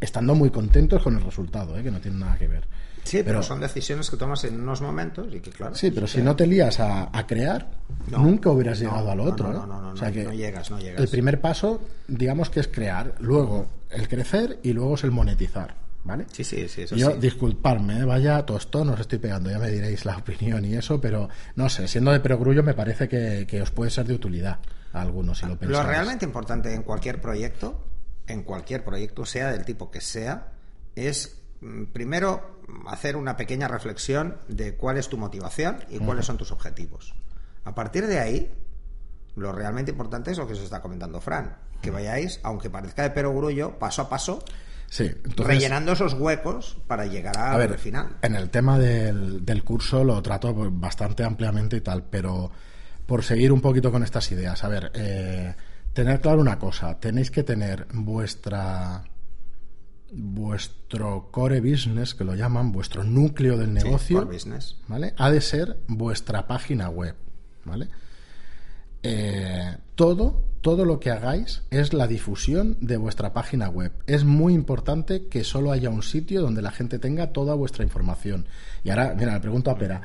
[0.05, 1.83] Estando muy contentos con el resultado, ¿eh?
[1.83, 2.67] que no tiene nada que ver.
[3.03, 5.75] Sí, pero, son decisiones que tomas en unos momentos y que, claro.
[5.75, 7.71] Sí, pero si no te lías a, crear,
[8.07, 9.51] nunca hubieras llegado al otro.
[9.51, 11.01] No, no, no, o sea que no llegas, no llegas.
[11.01, 15.75] El primer paso, digamos que es crear, luego el crecer y luego es el monetizar.
[16.05, 16.25] ¿vale?
[16.31, 16.85] Sí, sí, sí.
[16.95, 18.05] Yo, disculparme, ¿eh?
[18.05, 21.87] vaya tostón, os estoy pegando, ya me diréis la opinión y eso, pero no sé,
[21.87, 24.59] siendo de perogrullo me parece que, os puede ser de utilidad
[24.93, 25.77] a algunos si lo pensáis.
[25.77, 27.84] Lo realmente importante en cualquier proyecto,
[28.27, 30.53] en cualquier proyecto, sea del tipo que sea,
[30.95, 36.37] es mm, primero hacer una pequeña reflexión de cuál es tu motivación y cuáles son
[36.37, 37.13] tus objetivos.
[37.63, 38.53] A partir de ahí,
[39.35, 43.11] lo realmente importante es lo que se está comentando Fran, que vayáis, aunque parezca de
[43.11, 44.43] perogrullo, paso a paso
[44.87, 48.17] Sí, rellenando esos huecos para llegar a, al final.
[48.21, 52.51] En el tema del, del curso lo trato bastante ampliamente y tal, pero
[53.05, 55.55] por seguir un poquito con estas ideas, a ver, eh,
[55.95, 59.05] tener claro una cosa, tenéis que tener vuestra
[60.11, 64.75] vuestro core business, que lo llaman, vuestro núcleo del negocio, business.
[64.87, 65.13] ¿vale?
[65.17, 67.15] Ha de ser vuestra página web,
[67.63, 67.87] ¿vale?
[69.03, 73.93] Eh, todo, todo lo que hagáis es la difusión de vuestra página web.
[74.05, 78.47] Es muy importante que solo haya un sitio donde la gente tenga toda vuestra información.
[78.83, 80.01] Y ahora, mira, le pregunto a Pera,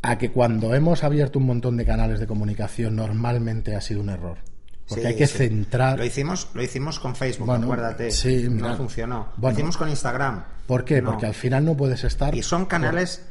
[0.00, 4.08] a que cuando hemos abierto un montón de canales de comunicación normalmente ha sido un
[4.08, 4.55] error.
[4.88, 5.98] Porque hay que centrar.
[5.98, 8.10] Lo hicimos, lo hicimos con Facebook, acuérdate.
[8.10, 9.32] Sí, no funcionó.
[9.40, 10.44] lo hicimos con Instagram.
[10.66, 11.02] ¿Por qué?
[11.02, 12.34] Porque al final no puedes estar.
[12.34, 13.22] Y son canales.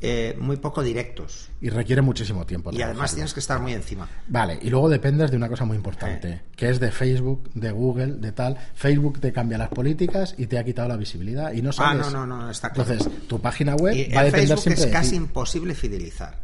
[0.00, 1.50] Eh, muy poco directos.
[1.60, 2.70] Y requiere muchísimo tiempo.
[2.72, 4.08] Y además tienes que estar muy encima.
[4.28, 8.14] Vale, y luego dependes de una cosa muy importante, que es de Facebook, de Google,
[8.14, 8.56] de tal.
[8.74, 12.06] Facebook te cambia las políticas y te ha quitado la visibilidad y no sabes.
[12.06, 12.92] Ah, no, no, no, está claro.
[12.92, 16.38] Entonces, tu página web va a depender Facebook es casi imposible fidelizar.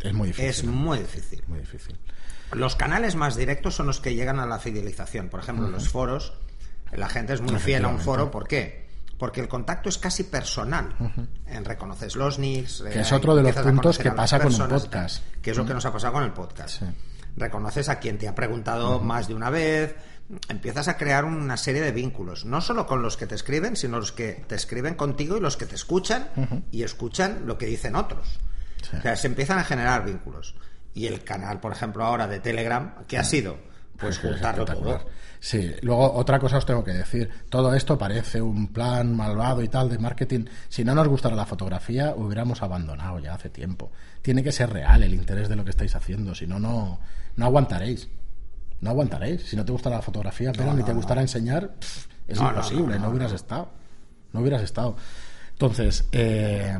[0.00, 0.50] Es muy difícil.
[0.50, 1.42] Es muy difícil.
[1.48, 1.96] Muy difícil.
[2.54, 5.28] Los canales más directos son los que llegan a la fidelización.
[5.28, 6.32] Por ejemplo, los foros.
[6.92, 8.30] La gente es muy fiel a un foro.
[8.30, 8.84] ¿Por qué?
[9.18, 10.94] porque el contacto es casi personal.
[11.46, 12.82] En reconoces los nicks.
[12.82, 15.22] Que es otro de los puntos que pasa con un podcast.
[15.40, 16.82] Que es lo que nos ha pasado con el podcast.
[17.36, 19.96] Reconoces a quien te ha preguntado más de una vez.
[20.48, 23.98] Empiezas a crear una serie de vínculos, no solo con los que te escriben, sino
[23.98, 26.30] los que te escriben contigo y los que te escuchan
[26.70, 28.40] y escuchan lo que dicen otros.
[28.96, 30.54] O sea, se empiezan a generar vínculos.
[30.94, 33.58] Y el canal, por ejemplo, ahora de Telegram, ¿qué ha sido?
[33.98, 35.00] Pues juntarlo todo.
[35.40, 37.28] Sí, luego otra cosa os tengo que decir.
[37.50, 40.46] Todo esto parece un plan malvado y tal de marketing.
[40.68, 43.92] Si no nos gustara la fotografía, hubiéramos abandonado ya hace tiempo.
[44.22, 46.98] Tiene que ser real el interés de lo que estáis haciendo, si no, no,
[47.36, 48.08] no aguantaréis.
[48.80, 49.42] No aguantaréis.
[49.42, 51.74] Si no te gusta la fotografía, pero ni te gustará enseñar,
[52.26, 53.70] es imposible, no, hubieras estado.
[54.32, 54.96] No hubieras estado.
[55.52, 56.78] Entonces, eh,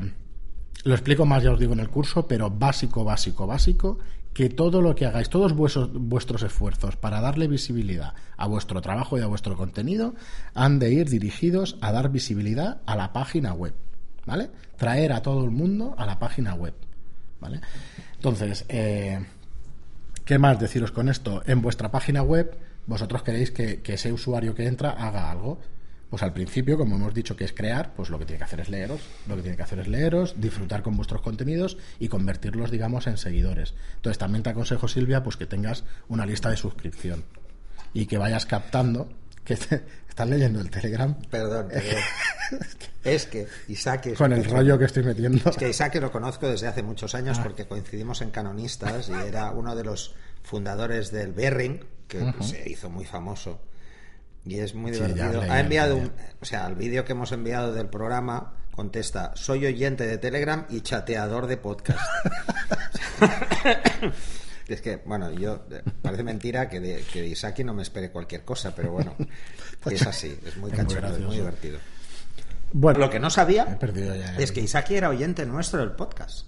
[0.85, 3.99] lo explico más, ya os digo, en el curso, pero básico, básico, básico
[4.35, 9.17] que todo lo que hagáis, todos vuestros, vuestros esfuerzos para darle visibilidad a vuestro trabajo
[9.17, 10.15] y a vuestro contenido
[10.55, 13.75] han de ir dirigidos a dar visibilidad a la página web,
[14.27, 14.51] ¿vale?
[14.77, 16.75] Traer a todo el mundo a la página web,
[17.41, 17.61] ¿vale?
[18.17, 19.25] Entonces, eh,
[20.25, 21.43] ¿qué más deciros con esto?
[21.47, 25.61] En vuestra página web, vosotros queréis que ese usuario que entra haga algo.
[26.15, 28.61] Pues al principio, como hemos dicho que es crear, pues lo que tiene que hacer
[28.61, 32.71] es leeros, lo que tiene que hacer es leeros, disfrutar con vuestros contenidos y convertirlos,
[32.71, 33.75] digamos, en seguidores.
[33.97, 37.25] Entonces también te aconsejo, Silvia, pues que tengas una lista de suscripción
[37.93, 39.09] y que vayas captando
[39.45, 39.55] que
[40.09, 41.17] estás leyendo el Telegram.
[41.31, 42.63] Perdón, perdón.
[43.03, 45.51] es que Isaac con el rollo que estoy metiendo.
[45.51, 47.43] Es que Isaac lo conozco desde hace muchos años ah.
[47.43, 52.89] porque coincidimos en Canonistas y era uno de los fundadores del Bering que se hizo
[52.89, 53.59] muy famoso
[54.47, 55.43] y es muy divertido.
[55.43, 60.07] ha enviado un, o sea, el vídeo que hemos enviado del programa contesta, soy oyente
[60.07, 62.01] de Telegram y chateador de podcast.
[64.69, 65.65] es que, bueno, yo
[66.03, 69.15] parece mentira que de, que Isaki no me espere cualquier cosa, pero bueno,
[69.91, 71.79] es así, es muy cachondo, es muy divertido.
[72.73, 73.79] Bueno, lo que no sabía
[74.37, 76.47] es que Isaki era oyente nuestro del podcast.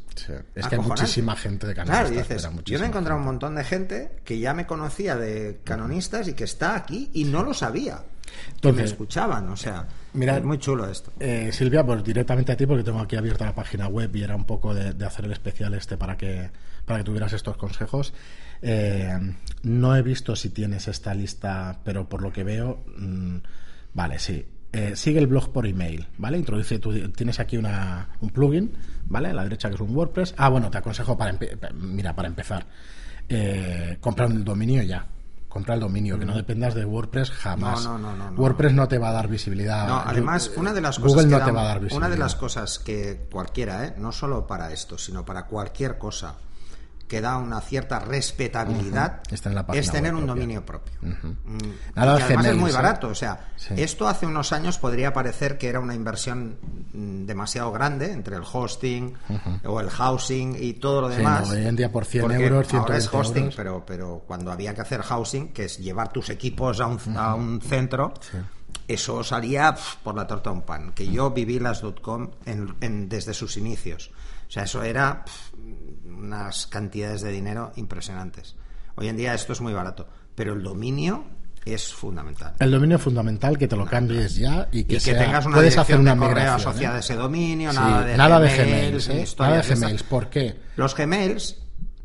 [0.55, 2.43] Es que hay muchísima gente de canonistas.
[2.43, 6.29] Claro, yo me he encontrado un montón de gente que ya me conocía de canonistas
[6.29, 8.05] y que está aquí y no lo sabía.
[8.63, 11.13] me escuchaban, o sea, mira, es muy chulo esto.
[11.21, 14.35] Eh, Silvia, pues directamente a ti, porque tengo aquí abierta la página web y era
[14.35, 16.51] un poco de, hacer el especial este para que,
[16.85, 18.15] para que tuvieras estos consejos.
[18.63, 19.19] Eh,
[19.63, 23.37] no he visto si tienes esta lista, pero por lo que veo, mm,
[23.95, 24.47] vale, sí.
[24.73, 26.39] Eh, sigue el blog por email, ¿vale?
[26.39, 28.73] Introduce, tú tienes aquí una, un plugin,
[29.07, 29.31] ¿vale?
[29.31, 30.35] A la derecha que es un WordPress.
[30.37, 31.39] Ah, bueno, te aconsejo para,
[31.75, 32.67] mira, para empezar,
[33.29, 35.07] eh, comprar el dominio ya,
[35.49, 37.85] compra el dominio, que no dependas de WordPress jamás.
[37.85, 39.89] No, no, no, WordPress no te va a dar visibilidad.
[39.89, 42.09] No, además, una de las cosas Google no te va a dar visibilidad.
[42.09, 43.95] Una de las cosas que cualquiera, ¿eh?
[43.97, 46.35] no solo para esto, sino para cualquier cosa,
[47.09, 49.21] que da una cierta respetabilidad
[49.73, 50.93] es tener un dominio propio.
[51.01, 51.71] Mm.
[51.95, 53.09] además es muy barato.
[53.09, 56.59] O sea, esto hace unos años podría parecer que era una inversión
[56.93, 59.15] mm, demasiado grande entre el hosting
[59.65, 61.51] o el housing y todo lo demás.
[61.51, 65.53] hoy en día por 100 euros, es hosting, Pero, pero cuando había que hacer housing,
[65.53, 68.15] que es llevar tus equipos a un, a un centro,
[68.89, 70.93] eso salía por la torta un pan.
[70.93, 74.11] Que yo viví las .com en, desde sus inicios.
[74.47, 75.25] O sea, eso era
[76.05, 78.57] unas cantidades de dinero impresionantes.
[78.95, 81.25] Hoy en día esto es muy barato, pero el dominio
[81.65, 82.55] es fundamental.
[82.61, 85.99] El dominio es fundamental, que te lo cambies ya y que, tengas una puedes hacer
[85.99, 89.25] una de correo asociada a ese dominio, nada de nada de Gmails, ¿eh?
[89.39, 90.03] nada de Gmails.
[90.05, 90.57] ¿Por qué?
[90.77, 91.57] Los Gmails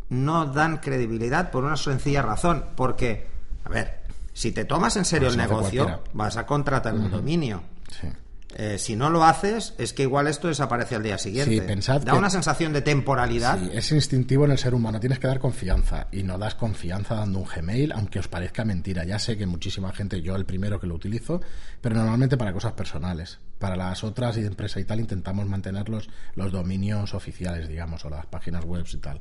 [0.10, 3.28] no dan credibilidad por una sencilla razón, porque,
[3.64, 4.02] a ver,
[4.34, 7.62] si te tomas en serio el negocio, vas a contratar un dominio.
[7.90, 8.08] Sí.
[8.56, 11.76] Eh, si no lo haces, es que igual esto desaparece al día siguiente.
[12.04, 13.60] da una sensación de temporalidad.
[13.60, 15.00] Sí, es instintivo en el ser humano.
[15.00, 16.08] Tienes que dar confianza.
[16.12, 19.04] Y no das confianza dando un Gmail, aunque os parezca mentira.
[19.04, 21.42] Ya sé que muchísima gente, yo el primero que lo utilizo,
[21.80, 23.40] pero normalmente para cosas personales.
[23.60, 28.10] Para las otras y de empresa y tal, intentamos mantener los, dominios oficiales, digamos, o
[28.10, 29.20] las páginas web y tal.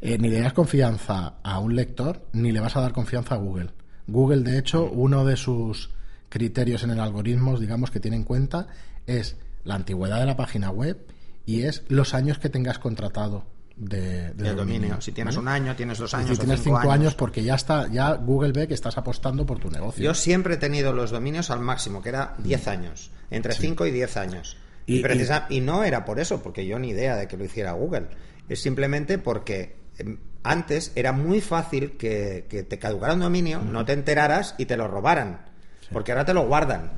[0.00, 3.38] Eh, ni le das confianza a un lector, ni le vas a dar confianza a
[3.38, 3.70] Google.
[4.06, 5.90] Google, de hecho, uno de sus
[6.30, 8.68] criterios en el algoritmo, digamos, que tiene en cuenta
[9.06, 11.06] es la antigüedad de la página web
[11.44, 13.44] y es los años que tengas contratado
[13.76, 15.00] de, dominio.
[15.00, 16.30] Si tienes un año, tienes dos años.
[16.30, 17.14] Si tienes cinco, años.
[17.14, 20.04] porque ya está, ya Google ve que estás apostando por tu negocio.
[20.04, 23.90] Yo siempre he tenido los dominios al máximo, que era 10 años, entre 5 y
[23.90, 24.56] 10 años.
[24.86, 25.02] Y,
[25.50, 28.08] y, no era por eso, porque yo ni idea de que lo hiciera Google.
[28.48, 33.92] Es simplemente porque em, antes era muy fácil que, te caducara un dominio, no te
[33.92, 35.49] enteraras y te lo robaran.
[35.92, 36.90] Porque ahora te lo guardan.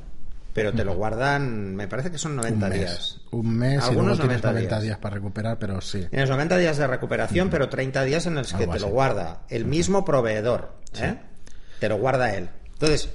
[0.53, 3.19] Pero te lo guardan, me parece que son 90 días.
[3.31, 4.97] Un mes Algunos y 90, días.
[4.99, 6.05] para recuperar, pero sí.
[6.11, 9.65] Tienes 90 días de recuperación, pero 30 días en los que te lo guarda el
[9.65, 10.73] mismo proveedor.
[10.99, 11.17] ¿eh?
[11.79, 12.49] Te lo guarda él.
[12.73, 13.09] Entonces,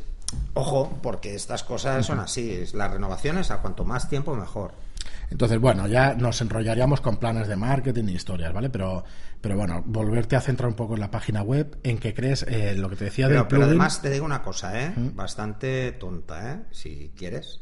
[0.54, 2.64] ojo, porque estas cosas son así.
[2.72, 4.72] Las renovaciones, a cuanto más tiempo, mejor.
[5.30, 8.70] Entonces, bueno, ya nos enrollaríamos con planes de marketing y historias, ¿vale?
[8.70, 9.04] Pero,
[9.40, 12.74] pero bueno, volverte a centrar un poco en la página web, en que crees eh,
[12.74, 13.48] lo que te decía del plugin...
[13.48, 14.92] Pero además te digo una cosa, ¿eh?
[14.96, 16.62] Bastante tonta, ¿eh?
[16.70, 17.60] Si quieres.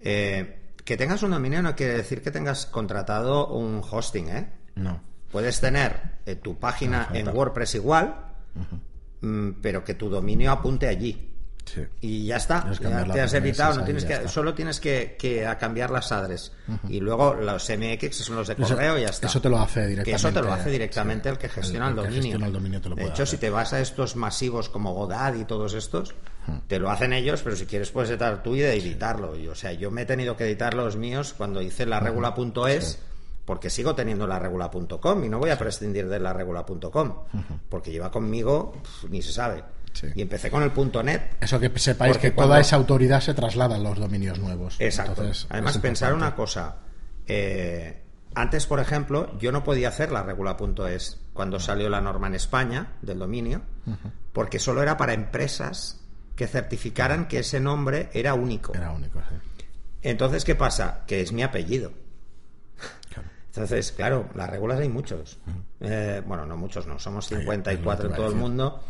[0.00, 4.52] Eh, que tengas un dominio no quiere decir que tengas contratado un hosting, ¿eh?
[4.74, 5.00] No.
[5.30, 8.14] Puedes tener tu página en WordPress igual,
[9.20, 11.33] mm, pero que tu dominio apunte allí.
[12.00, 15.16] Y ya está, ya te has evitado, no tienes que, solo tienes que,
[15.58, 16.52] cambiar las adres.
[16.88, 19.26] Y luego los MX son los de correo y ya está.
[19.26, 20.12] Eso te lo hace directamente.
[20.12, 22.38] eso te lo hace directamente el que gestiona el, dominio.
[22.38, 26.14] de hecho, si te vas a estos masivos como Godad y todos estos,
[26.66, 29.36] te lo hacen ellos, pero si quieres puedes editar tú y editarlo.
[29.36, 32.98] Y, o sea, yo me he tenido que editar los míos cuando hice la regula.es.
[33.44, 37.14] porque sigo teniendo la regula.com y no voy a prescindir de la regula.com,
[37.68, 38.74] porque lleva conmigo,
[39.10, 39.64] ni se sabe.
[40.14, 41.36] Y empecé con el punto .net.
[41.40, 44.76] Eso que sepáis que toda esa autoridad se traslada a los dominios nuevos.
[44.78, 45.22] Exacto.
[45.48, 46.76] Además, pensar una cosa.
[47.26, 48.02] Eh,
[48.34, 52.92] antes, por ejemplo, yo no podía hacer la regula.es cuando salió la norma en España
[53.00, 53.62] del dominio,
[54.32, 56.00] porque solo era para empresas
[56.34, 58.74] que certificaran que ese nombre era único.
[58.74, 59.64] Era único, sí.
[60.02, 61.04] Entonces, ¿qué pasa?
[61.06, 61.92] Que es mi apellido.
[63.46, 65.38] Entonces, claro, las regulas hay muchos.
[65.80, 66.98] Eh, bueno, no muchos, no.
[66.98, 68.82] Somos 54 en todo el mundo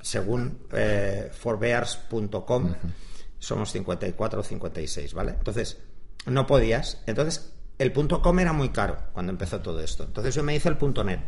[0.00, 2.74] según eh, forbears.com,
[3.38, 5.32] somos 54 o 56, ¿vale?
[5.32, 5.78] Entonces,
[6.26, 7.02] no podías.
[7.06, 10.04] Entonces, el punto .com era muy caro cuando empezó todo esto.
[10.04, 11.20] Entonces yo me hice el punto .net.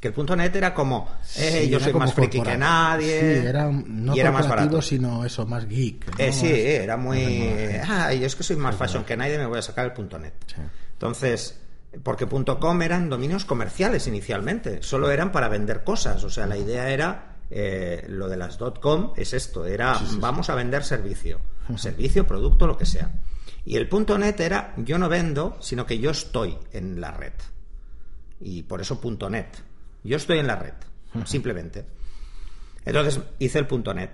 [0.00, 3.48] Que el punto .net era como, eh, yo soy más friki que nadie.
[3.48, 4.82] era no y era más barato.
[4.82, 6.18] sino eso, más geek.
[6.18, 7.58] Eh, sí, era muy...
[7.88, 10.18] Ah, yo es que soy más fashion que nadie, me voy a sacar el punto
[10.18, 10.34] .net.
[10.92, 11.58] Entonces
[12.02, 16.90] porque .com eran dominios comerciales inicialmente, solo eran para vender cosas, o sea, la idea
[16.90, 21.40] era eh, lo de las .com es esto, era vamos a vender servicio,
[21.76, 23.12] servicio, producto, lo que sea.
[23.64, 27.32] Y el .net era yo no vendo, sino que yo estoy en la red.
[28.40, 29.48] Y por eso .net.
[30.04, 30.74] Yo estoy en la red,
[31.24, 31.84] simplemente.
[32.84, 34.10] Entonces hice el .net.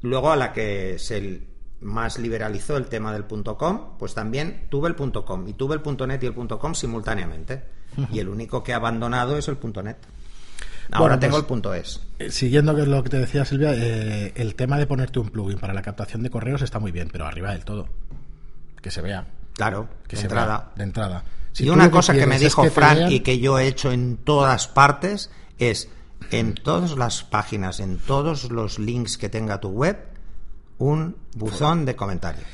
[0.00, 1.42] Luego a la que se
[1.80, 6.22] más liberalizó el tema del .com, pues también tuve el .com y tuve el .net
[6.22, 7.62] y el .com simultáneamente.
[8.12, 9.96] Y el único que ha abandonado es el .net.
[10.92, 12.00] Ahora tengo pues, el punto es.
[12.18, 15.74] Eh, siguiendo lo que te decía Silvia, eh, el tema de ponerte un plugin para
[15.74, 17.88] la captación de correos está muy bien, pero arriba del todo.
[18.80, 19.26] Que se vea.
[19.54, 20.58] Claro, que de se entrada.
[20.58, 21.24] Vea, de entrada.
[21.58, 25.30] y una cosa que me dijo Frank y que yo he hecho en todas partes
[25.58, 25.88] es
[26.30, 29.98] en todas las páginas, en todos los links que tenga tu web,
[30.78, 32.46] un buzón de comentarios.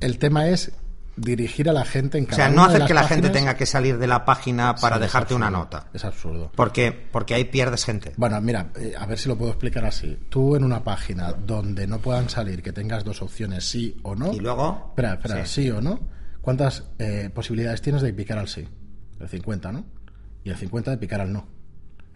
[0.00, 0.72] El tema es
[1.16, 3.66] dirigir a la gente en cada O sea, no hacer que la gente tenga que
[3.66, 5.88] salir de la página para dejarte una nota.
[5.92, 6.50] Es absurdo.
[6.54, 8.12] Porque, porque ahí pierdes gente.
[8.16, 10.18] Bueno, mira, eh, a ver si lo puedo explicar así.
[10.28, 14.32] Tú en una página donde no puedan salir, que tengas dos opciones, sí o no.
[14.32, 14.86] Y luego.
[14.90, 16.00] Espera, espera, sí, o no.
[16.40, 18.66] ¿Cuántas eh, posibilidades tienes de picar al sí?
[19.20, 19.84] El 50, ¿no?
[20.44, 21.46] Y el 50 de picar al no.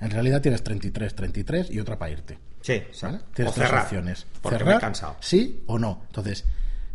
[0.00, 2.38] En realidad tienes 33, 33 y otra para irte.
[2.66, 3.20] Sí, ¿vale?
[3.32, 4.26] Tienes tres opciones.
[4.42, 5.16] Porque cerrar, me he cansado.
[5.20, 6.02] Sí o no.
[6.08, 6.44] Entonces,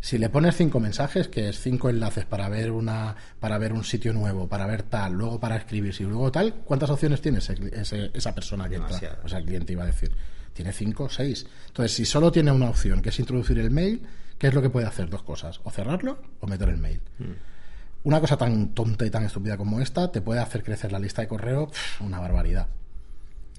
[0.00, 3.82] si le pones cinco mensajes, que es cinco enlaces para ver una, para ver un
[3.82, 8.34] sitio nuevo, para ver tal, luego para escribir, y luego tal, ¿cuántas opciones tiene esa
[8.34, 8.98] persona que entra?
[9.24, 10.12] O sea, el cliente iba a decir.
[10.52, 11.46] Tiene cinco o seis.
[11.68, 14.06] Entonces, si solo tiene una opción, que es introducir el mail,
[14.36, 15.08] ¿qué es lo que puede hacer?
[15.08, 15.58] Dos cosas.
[15.64, 17.00] O cerrarlo o meter el mail.
[17.18, 18.04] Mm.
[18.04, 21.22] Una cosa tan tonta y tan estúpida como esta te puede hacer crecer la lista
[21.22, 22.66] de correo una barbaridad.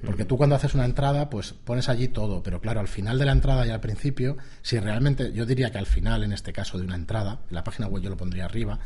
[0.06, 3.26] Porque tú cuando haces una entrada, pues pones allí todo, pero claro, al final de
[3.26, 6.78] la entrada y al principio, si realmente, yo diría que al final, en este caso
[6.78, 8.80] de una entrada, en la página web yo lo pondría arriba,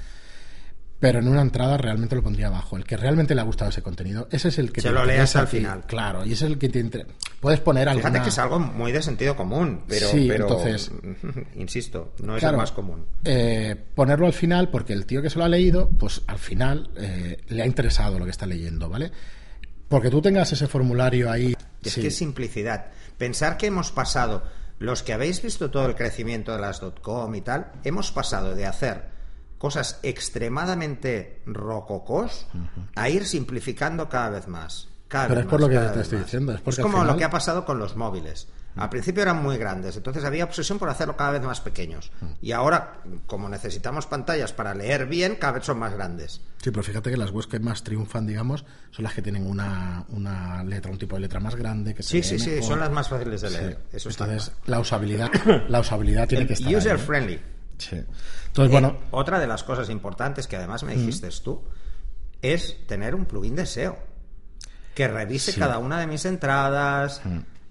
[1.00, 2.78] pero en una entrada realmente lo pondría abajo.
[2.78, 5.36] El que realmente le ha gustado ese contenido, ese es el que se lo leas
[5.36, 5.86] al final.
[5.86, 7.06] Claro, y ese es el que te
[7.40, 8.02] puedes poner algo.
[8.02, 10.92] Fíjate que es algo muy de sentido común, pero, sí, entonces,
[11.56, 13.06] insisto, no es lo más común.
[13.24, 16.90] Eh, ponerlo al final, porque el tío que se lo ha leído, pues al final
[16.98, 19.12] eh, le ha interesado lo que está leyendo, ¿vale?
[19.90, 21.56] Porque tú tengas ese formulario ahí.
[21.84, 22.88] Es que simplicidad.
[23.18, 24.44] Pensar que hemos pasado,
[24.80, 28.66] los que habéis visto todo el crecimiento de las .com y tal, hemos pasado de
[28.66, 29.18] hacer
[29.58, 32.48] cosas extremadamente rococos
[32.96, 34.90] a ir simplificando cada vez más.
[35.10, 36.54] Pero es por lo que te estoy diciendo.
[36.66, 38.48] Es, como lo que ha pasado con los móviles.
[38.78, 42.12] Al principio eran muy grandes, entonces había obsesión por hacerlo cada vez más pequeños.
[42.42, 46.42] Y ahora, como necesitamos pantallas para leer bien, cada vez son más grandes.
[46.62, 50.06] Sí, pero fíjate que las webs que más triunfan, digamos, son las que tienen una,
[50.10, 51.94] una letra, un tipo de letra más grande.
[51.94, 53.80] Que sí, sí, sí, son las más fáciles de leer.
[53.92, 55.30] Eso entonces, la usabilidad,
[55.70, 56.74] la usabilidad tiene que estar.
[56.74, 57.40] User friendly.
[57.78, 58.04] Sí.
[58.48, 58.88] Entonces, bueno.
[58.90, 61.64] Eh, otra de las cosas importantes que además me dijiste tú
[62.42, 63.98] es tener un plugin de SEO
[64.98, 67.22] que revise cada una de mis entradas,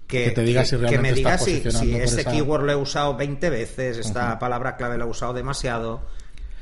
[0.07, 3.49] que, te diga si realmente me diga si, si este keyword lo he usado 20
[3.49, 6.01] veces, esta palabra clave lo he usado demasiado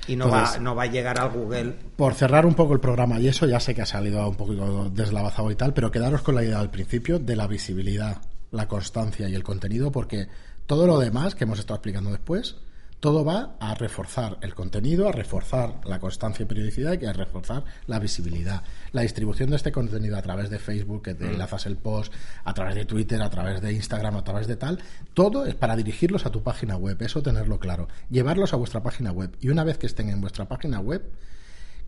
[0.07, 1.75] y no, va, no va a llegar al Google.
[1.95, 4.89] Por cerrar un poco el programa, y eso ya sé que ha salido un poquito
[4.89, 9.29] deslavazado y tal, pero quedaros con la idea al principio de la visibilidad, la constancia
[9.29, 10.27] y el contenido, porque
[10.65, 12.55] todo lo demás que hemos estado explicando después
[12.99, 17.63] todo va a reforzar el contenido, a reforzar la constancia y periodicidad y a reforzar
[17.87, 18.63] la visibilidad.
[18.93, 21.33] La distribución de este contenido a través de Facebook, que te mm.
[21.33, 24.79] enlazas el post, a través de Twitter, a través de Instagram, a través de tal,
[25.13, 27.87] todo es para dirigirlos a tu página web, eso tenerlo claro.
[28.09, 31.03] Llevarlos a vuestra página web y una vez que estén en vuestra página web,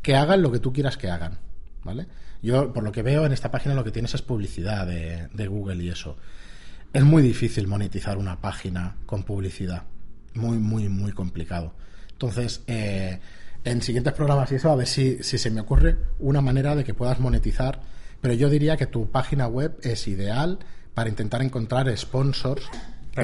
[0.01, 1.39] que hagan lo que tú quieras que hagan.
[1.83, 2.05] ¿Vale?
[2.41, 5.47] Yo, por lo que veo en esta página, lo que tienes es publicidad de, de
[5.47, 6.17] Google y eso.
[6.93, 9.83] Es muy difícil monetizar una página con publicidad
[10.37, 11.73] muy, muy, muy complicado.
[12.11, 13.19] Entonces, eh,
[13.63, 16.83] en siguientes programas y eso, a ver si, si se me ocurre una manera de
[16.83, 17.81] que puedas monetizar,
[18.21, 20.59] pero yo diría que tu página web es ideal
[20.93, 22.69] para intentar encontrar sponsors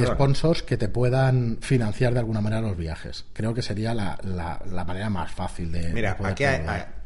[0.02, 3.26] sponsors que te puedan financiar de alguna manera los viajes.
[3.34, 5.94] Creo que sería la, la, manera más fácil de.
[5.94, 6.44] Mira, aquí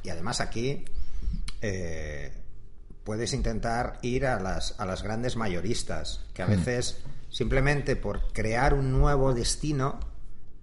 [0.03, 0.85] y además aquí
[1.61, 2.31] eh,
[3.03, 6.51] puedes intentar ir a las, a las grandes mayoristas, que a hmm.
[6.51, 6.99] veces
[7.37, 9.99] simplemente por crear un nuevo destino.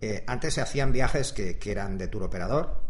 [0.01, 2.89] Eh, antes se hacían viajes que, eran de tour operador,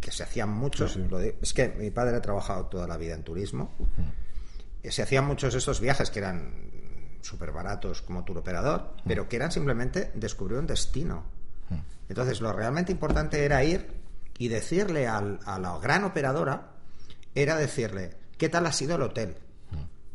[0.00, 0.98] que se hacían muchos.
[1.42, 3.74] es que mi padre ha trabajado toda la vida en turismo.
[4.82, 9.36] Se hacían muchos de esos viajes que eran súper baratos como tour operador, pero que
[9.36, 11.24] eran simplemente descubrir un destino.
[12.08, 14.00] Entonces, lo realmente importante era ir
[14.38, 16.70] y decirle a la gran operadora,
[17.34, 19.36] era decirle, ¿qué tal ha sido el hotel?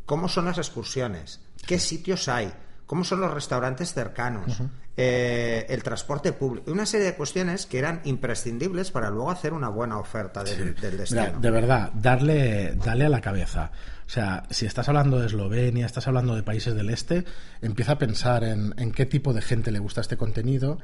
[0.06, 1.38] ¿Cómo son las excursiones?
[1.64, 2.52] ¿Qué sitios hay?
[2.86, 4.60] Cómo son los restaurantes cercanos,
[4.96, 9.68] eh, el transporte público, una serie de cuestiones que eran imprescindibles para luego hacer una
[9.68, 11.40] buena oferta del, destino.
[11.40, 13.70] de verdad, darle, darle a la cabeza.
[14.06, 17.24] O sea, si estás hablando de Eslovenia, estás hablando de países del este,
[17.62, 20.78] empieza a pensar en, en qué tipo de gente le gusta este contenido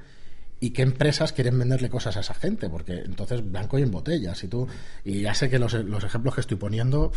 [0.61, 4.43] y qué empresas quieren venderle cosas a esa gente, porque entonces blanco y en botellas.
[4.43, 4.67] Y tú,
[5.05, 7.13] y ya sé que los, los ejemplos que estoy poniendo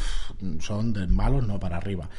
[0.60, 2.10] son de malos, no para arriba.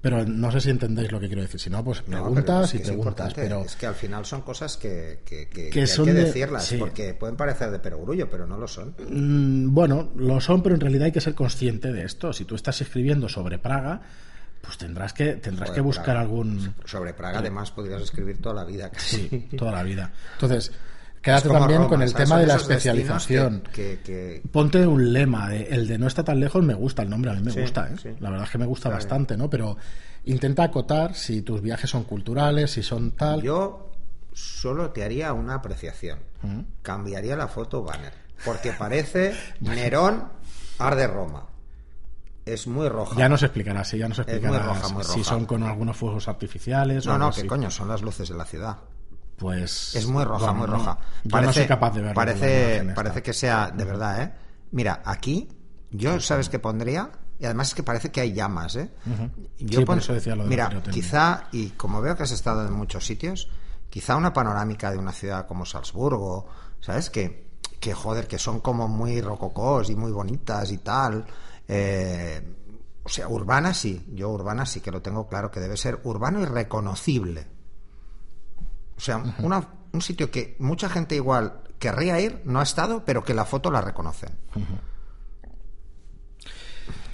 [0.00, 1.58] Pero no sé si entendéis lo que quiero decir.
[1.58, 3.34] Si no, pues preguntas y preguntas.
[3.34, 7.36] Pero es que al final son cosas que, que, que, hay que decirlas, porque pueden
[7.36, 8.94] parecer de perogrullo, pero no lo son.
[9.10, 12.32] Mm, bueno, lo son, pero en realidad hay que ser consciente de esto.
[12.32, 14.00] Si tú estás escribiendo sobre Praga,
[14.60, 18.90] pues tendrás que tendrás que buscar algún sobre Praga además podrías escribir toda la vida
[18.90, 19.28] casi.
[19.28, 20.72] sí toda la vida entonces
[21.22, 23.62] Quédate también con el tema de la especialización.
[24.52, 27.42] Ponte un lema, el de no está tan lejos me gusta, el nombre a mí
[27.42, 28.16] me gusta, ¿eh?
[28.20, 29.50] la verdad es que me gusta bastante, ¿no?
[29.50, 29.76] Pero
[30.24, 33.42] intenta acotar si tus viajes son culturales, si son tal.
[33.42, 33.90] Yo
[34.32, 36.20] solo te haría una apreciación.
[36.42, 36.60] ¿Mm?
[36.82, 38.12] Cambiaría la foto banner,
[38.44, 40.28] porque parece Nerón
[40.78, 41.46] arde Roma.
[42.46, 43.14] Es muy roja.
[43.18, 44.80] Ya nos explicarás, sí, ya nos explicarás
[45.12, 47.04] si son con algunos fuegos artificiales.
[47.04, 48.78] No, no, que coño, son las luces de la ciudad
[49.38, 50.98] pues es muy roja, muy roja.
[51.30, 52.14] parece, no soy capaz de verlo.
[52.14, 54.34] Parece, parece que sea de verdad, ¿eh?
[54.72, 55.48] Mira, aquí
[55.90, 58.90] yo sabes que pondría y además es que parece que hay llamas, ¿eh?
[59.58, 62.72] Yo por eso decía lo de Mira, quizá y como veo que has estado en
[62.72, 63.48] muchos sitios,
[63.88, 66.48] quizá una panorámica de una ciudad como Salzburgo,
[66.80, 67.08] ¿sabes?
[67.08, 71.24] Que que joder, que son como muy rococós y muy bonitas y tal.
[71.66, 72.54] Eh,
[73.02, 76.40] o sea, urbana sí, yo urbana sí que lo tengo claro que debe ser urbano
[76.40, 77.46] y reconocible.
[78.98, 79.22] O sea,
[79.92, 83.70] un sitio que mucha gente igual querría ir, no ha estado, pero que la foto
[83.70, 84.30] la reconocen.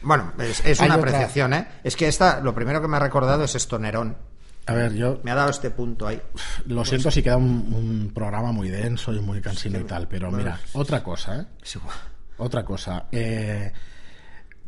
[0.03, 1.68] Bueno, es, una apreciación, ¿eh?
[1.85, 4.16] Es que esta, lo primero que me ha recordado es esto, Nerón.
[4.66, 5.20] A ver, yo...
[5.22, 6.20] Me ha dado este punto ahí.
[6.66, 10.59] Lo siento si queda un, programa muy denso y muy cansino y tal, pero mira,
[10.72, 11.47] otra cosa, ¿eh?
[12.39, 13.07] Otra cosa.
[13.12, 13.72] Eh,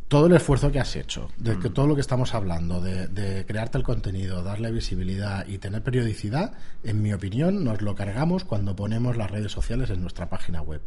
[0.08, 1.72] todo el esfuerzo que has hecho, de que mm.
[1.72, 6.52] todo lo que estamos hablando, de, crearte el contenido, darle visibilidad y tener periodicidad,
[6.84, 10.80] en mi opinión, nos lo cargamos cuando ponemos las redes sociales en nuestra página web.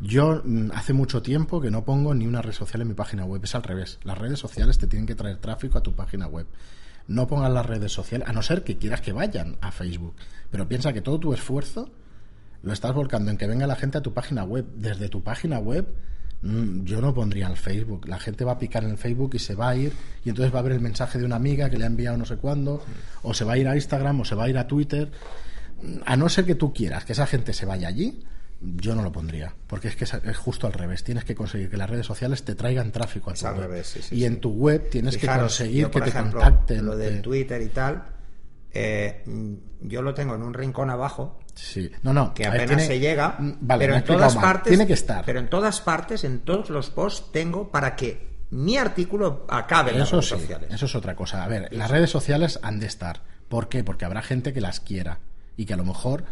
[0.00, 3.24] Yo mm, hace mucho tiempo que no pongo ni una red social en mi página
[3.24, 3.98] web, es al revés.
[4.04, 6.46] Las redes sociales te tienen que traer tráfico a tu página web.
[7.08, 10.14] No pongas las redes sociales, a no ser que quieras que vayan a Facebook.
[10.50, 11.90] Pero piensa que todo tu esfuerzo
[12.62, 14.66] lo estás volcando en que venga la gente a tu página web.
[14.74, 15.86] Desde tu página web
[16.42, 18.06] yo no pondría el Facebook.
[18.06, 19.92] La gente va a picar en el Facebook y se va a ir
[20.24, 22.24] y entonces va a ver el mensaje de una amiga que le ha enviado no
[22.24, 22.82] sé cuándo,
[23.22, 25.10] o se va a ir a Instagram o se va a ir a Twitter.
[26.04, 28.22] A no ser que tú quieras que esa gente se vaya allí,
[28.60, 31.04] yo no lo pondría, porque es que es justo al revés.
[31.04, 33.84] Tienes que conseguir que las redes sociales te traigan tráfico a tu web.
[34.10, 36.86] y en tu web tienes que conseguir que te contacten.
[36.86, 38.04] Lo del Twitter y tal,
[38.72, 39.22] eh,
[39.82, 41.38] yo lo tengo en un rincón abajo.
[41.56, 42.34] Sí, no, no.
[42.34, 43.36] Que apenas se llega.
[43.38, 44.70] Mm, pero en todas partes.
[44.70, 45.24] Tiene que estar.
[45.24, 49.98] Pero en todas partes, en todos los posts, tengo para que mi artículo acabe en
[49.98, 50.70] las redes sociales.
[50.70, 51.42] Eso es otra cosa.
[51.42, 53.22] A ver, las redes sociales han de estar.
[53.48, 53.82] ¿Por qué?
[53.82, 55.18] Porque habrá gente que las quiera
[55.56, 56.24] y que a lo mejor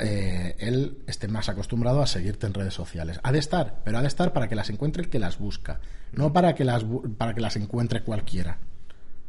[0.00, 3.18] eh, él esté más acostumbrado a seguirte en redes sociales.
[3.24, 5.80] Ha de estar, pero ha de estar para que las encuentre el que las busca,
[6.12, 6.84] no para que las,
[7.18, 8.58] para que las encuentre cualquiera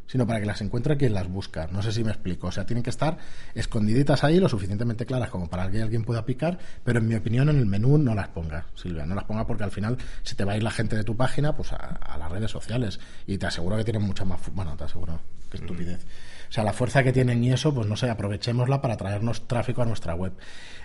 [0.08, 1.68] sino para que las encuentre quien las busca.
[1.72, 2.47] No sé si me explico.
[2.47, 3.18] O sea, tienen que estar
[3.53, 7.49] escondiditas ahí, lo suficientemente claras como para que alguien pueda picar, pero en mi opinión
[7.49, 9.05] en el menú no las ponga, Silvia.
[9.05, 11.16] No las ponga porque al final se te va a ir la gente de tu
[11.16, 14.39] página pues a, las redes sociales y te aseguro que tienen mucha más...
[14.53, 15.20] Bueno, te aseguro.
[15.51, 16.05] Qué estupidez.
[16.49, 19.82] O sea, la fuerza que tienen y eso, pues no sé, aprovechémosla para traernos tráfico
[19.82, 20.34] a nuestra web.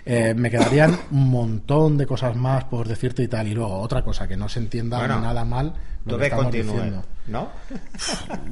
[0.05, 3.47] Eh, me quedarían un montón de cosas más por decirte y tal.
[3.47, 5.73] Y luego, otra cosa, que no se entienda nada mal
[6.05, 7.03] lo que estamos diciendo.
[7.27, 7.49] ¿No?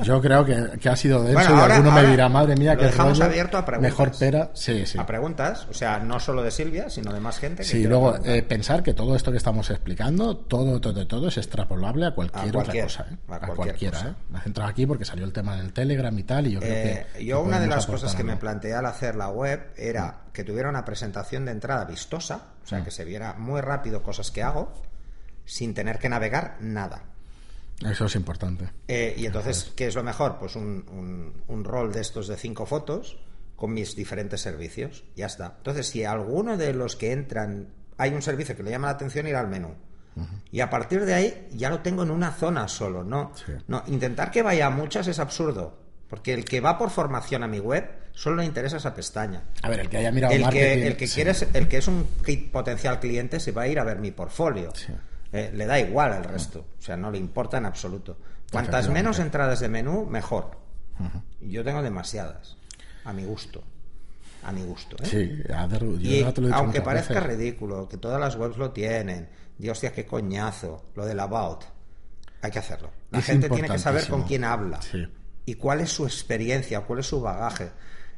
[0.03, 3.19] Yo creo que, ha sido de eso y alguno me dirá, madre mía, que dejamos
[3.19, 3.91] abierto a preguntas.
[3.91, 4.51] Mejor pera.
[4.53, 4.97] Sí, sí.
[4.97, 7.63] A preguntas, o sea, no solo de Silvia, sino de más gente.
[7.63, 12.05] sí, luego eh, pensar que todo esto que estamos explicando, todo, todo, todo es extrapolable
[12.05, 13.05] a cualquier, otra cosa.
[13.11, 13.17] ¿eh?
[13.29, 13.99] A, cualquiera.
[13.99, 14.13] ¿eh?
[14.29, 16.71] Me he centrado aquí porque salió el tema del Telegram y tal, y yo creo
[16.71, 17.05] que.
[17.19, 20.43] Eh, yo, una de las cosas que me planteé al hacer la web era que
[20.43, 22.83] tuviera una presentación de entrada vistosa, o sea, mm.
[22.83, 24.71] que se viera muy rápido cosas que hago,
[25.45, 27.03] sin tener que navegar nada.
[27.85, 28.69] Eso es importante.
[28.87, 30.37] Eh, y entonces, ¿qué es lo mejor?
[30.39, 33.17] Pues un, un, rol de estos de cinco fotos
[33.55, 35.03] con mis diferentes servicios.
[35.15, 35.55] Ya está.
[35.57, 37.67] Entonces, si alguno de los que entran
[38.01, 39.75] hay un servicio que le llama la atención, ir al menú.
[40.51, 43.31] Y a partir de ahí ya lo tengo en una zona solo, ¿no?
[43.67, 45.79] No, intentar que vaya a muchas es absurdo.
[46.09, 49.43] Porque el que va por formación a mi web solo le interesa esa pestaña.
[49.61, 52.05] A ver, el que haya mirado el que, el que quiere, el que es un
[52.51, 54.73] potencial cliente se va a ir a ver mi portfolio.
[54.75, 54.91] Sí.
[55.33, 58.17] Eh, le da igual al resto, o sea, no le importa en absoluto.
[58.51, 60.59] Cuantas menos entradas de menú, mejor.
[61.39, 62.57] Yo tengo demasiadas,
[63.05, 63.63] a mi gusto.
[64.43, 64.97] A mi gusto.
[65.01, 65.05] ¿eh?
[65.05, 65.43] Sí,
[66.51, 71.19] aunque parezca ridículo, que todas las webs lo tienen, Dios, hostia, qué coñazo, lo del
[71.19, 71.63] about,
[72.41, 72.91] hay que hacerlo.
[73.11, 74.79] La gente tiene que saber con quién habla
[75.45, 77.71] y cuál es su experiencia, cuál es su bagaje.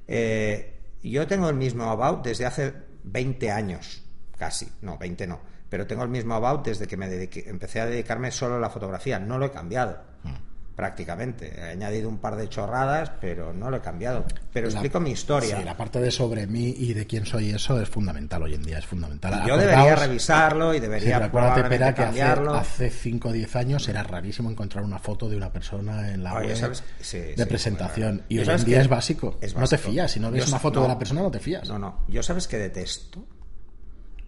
[0.07, 4.01] Eh, yo tengo el mismo about desde hace 20 años,
[4.37, 7.07] casi, no, 20 no pero tengo el mismo about desde que me
[7.47, 9.17] empecé a dedicarme solo a la fotografía.
[9.17, 9.97] No lo he cambiado.
[10.21, 10.75] Mm.
[10.75, 11.51] prácticamente.
[11.55, 14.23] He añadido un par de chorradas, pero no lo he cambiado.
[14.51, 15.57] Pero explico mi historia.
[15.57, 18.61] Sí, la parte de sobre mí y de quién soy eso es fundamental hoy en
[18.61, 19.43] día, es fundamental.
[19.47, 22.53] yo debería revisarlo y debería sí, que cambiarlo.
[22.53, 26.35] hace 5 o 10 años era rarísimo encontrar una foto de una persona en la
[26.35, 28.21] web de presentación.
[28.29, 29.39] y hoy en día es básico.
[29.57, 31.67] No te fías, si no ves una foto de la persona no te fías.
[31.67, 32.05] No, no.
[32.07, 33.25] Yo sabes que detesto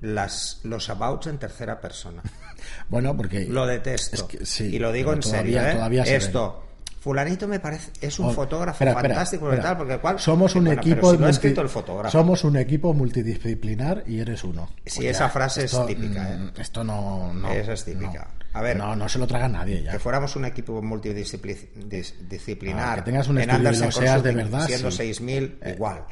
[0.05, 2.21] las, los abouts en tercera persona.
[2.89, 3.45] bueno, porque...
[3.45, 4.27] Lo detesto.
[4.59, 5.61] y lo digo en serio.
[5.61, 6.03] ¿eh?
[6.05, 6.65] Esto...
[7.05, 9.47] Fulanito me parece es un oh, fotógrafo fantástico
[9.77, 12.09] porque cual, somos un equipo el fotógrafo.
[12.09, 14.71] somos un equipo multidisciplinar y eres uno.
[14.83, 16.37] Sí, esa frase es típica, ¿eh?
[16.37, 18.29] Mm, esto no, no esa es típica.
[18.53, 19.91] A ver, no, no se lo traga nadie ya.
[19.91, 24.89] Que fuéramos un equipo multidisciplinar, que tengas un estudio y lo seas de verdad, siendo
[24.89, 26.05] 6000 eh, igual.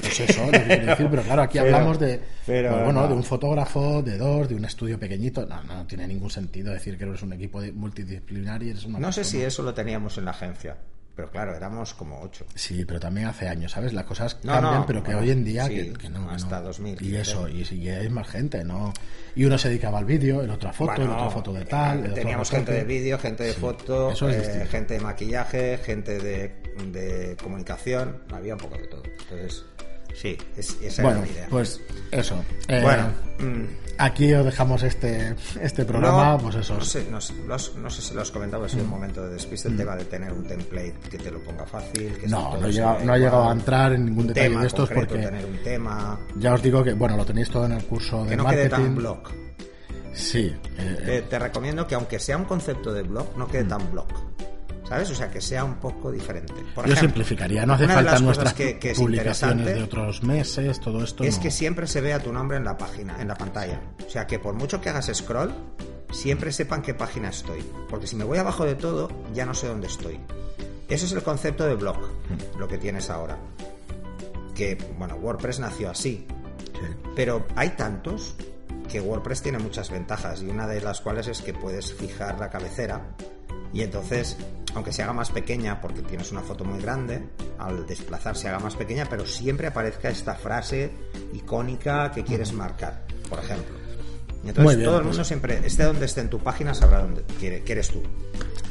[0.00, 4.48] Pues eso, decir, pero claro, aquí hablamos de, pues bueno, de un fotógrafo, de dos,
[4.48, 5.46] de un estudio pequeñito.
[5.46, 8.98] No, no tiene ningún sentido decir que eres un equipo multidisciplinar y eres una.
[8.98, 10.76] No sé si eso lo teníamos en la agencia.
[11.18, 12.46] Pero claro, éramos como ocho.
[12.54, 13.92] Sí, pero también hace años, ¿sabes?
[13.92, 16.30] Las cosas cambian, pero que hoy en día que, no.
[16.30, 17.02] Hasta 2000.
[17.02, 18.92] Y eso, y, y, hay más gente, ¿no?
[19.34, 22.06] Y uno se dedicaba al vídeo, el otro a foto, el otro foto de tal.
[22.06, 26.54] El teníamos gente de vídeo, gente de foto, eh, gente de maquillaje, gente de,
[26.92, 28.22] de comunicación.
[28.32, 29.02] Había un poco de todo.
[29.04, 29.64] Entonces.
[30.14, 31.46] Sí, esa bueno, la idea.
[31.50, 32.42] Pues eso.
[32.66, 33.08] Eh, bueno,
[33.38, 33.64] mm.
[33.98, 36.38] aquí os dejamos este, este programa.
[36.38, 36.74] pues eso.
[36.74, 37.20] No sé, no,
[37.90, 38.92] sé si lo has comentado, sido un mm.
[38.92, 39.78] momento de despiste el mm.
[39.78, 42.18] tema de tener un template que te lo ponga fácil.
[42.26, 45.18] no, no, no ha llegado a entrar en ningún detalle de estos porque.
[45.18, 46.18] Tener un tema.
[46.36, 48.68] Ya os digo que, bueno, lo tenéis todo en el curso de que no marketing.
[48.68, 49.18] quede tan blog.
[50.18, 50.52] Sí.
[50.78, 54.08] Eh, te, recomiendo que, aunque sea un concepto de blog, no quede tan blog.
[54.88, 55.10] ¿Sabes?
[55.10, 56.54] O sea, que sea un poco diferente.
[56.86, 61.24] Yo simplificaría, no hace falta nuestras que, publicaciones de otros meses, todo esto.
[61.24, 63.80] Es que siempre se vea tu nombre en la página, en la pantalla.
[64.06, 65.52] O sea, que por mucho que hagas scroll,
[66.10, 67.62] siempre sepan qué página estoy.
[67.88, 70.18] Porque si me voy abajo de todo, ya no sé dónde estoy.
[70.88, 71.98] Ese es el concepto de blog,
[72.58, 73.36] lo que tienes ahora.
[74.54, 76.26] Que, bueno, WordPress nació así.
[77.14, 78.34] Pero hay tantos
[78.88, 82.48] que WordPress tiene muchas ventajas y una de las cuales es que puedes fijar la
[82.48, 83.02] cabecera
[83.72, 84.36] y entonces,
[84.74, 87.22] aunque se haga más pequeña, porque tienes una foto muy grande,
[87.58, 90.90] al desplazar se haga más pequeña, pero siempre aparezca esta frase
[91.32, 93.77] icónica que quieres marcar, por ejemplo.
[94.48, 97.72] Entonces todo el mundo siempre, esté donde esté en tu página, sabrá dónde quiere, que
[97.72, 98.02] eres tú.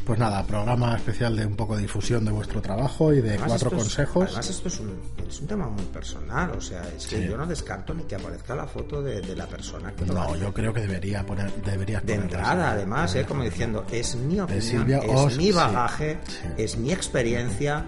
[0.08, 3.70] Pues nada, programa especial de un poco de difusión de vuestro trabajo y de cuatro
[3.70, 4.24] consejos.
[4.28, 4.98] además, esto es un,
[5.28, 8.56] es un, tema muy personal, o sea, es que yo no descarto ni que aparezca
[8.56, 12.72] la foto de, la persona que No, yo creo que debería poner, debería De entrada,
[12.72, 16.20] además, eh, como diciendo, es mi opinión, es mi bagaje,
[16.56, 17.86] es mi experiencia.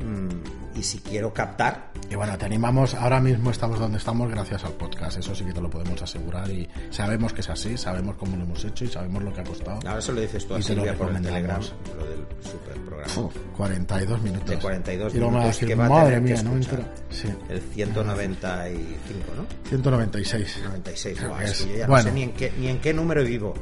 [0.00, 1.92] Mm, y si quiero captar.
[2.10, 5.52] Y bueno, te animamos, ahora mismo estamos donde estamos gracias al podcast, eso sí que
[5.52, 8.88] te lo podemos asegurar y sabemos que es así, sabemos cómo lo hemos hecho y
[8.88, 9.80] sabemos lo que ha costado.
[9.86, 11.60] Ahora se lo dices tú a Silvia por el Telegram,
[11.96, 13.30] lo del super programa.
[13.56, 14.50] 42 minutos.
[14.50, 15.58] De 42 y minutos.
[15.58, 16.62] que va madre mía, ¿no?
[17.10, 17.28] Sí.
[17.48, 19.46] El 195, ¿no?
[19.68, 20.60] 196.
[20.64, 21.62] 96, no, es.
[21.62, 23.54] que yo ya no sé ni en, qué, ni en qué número vivo.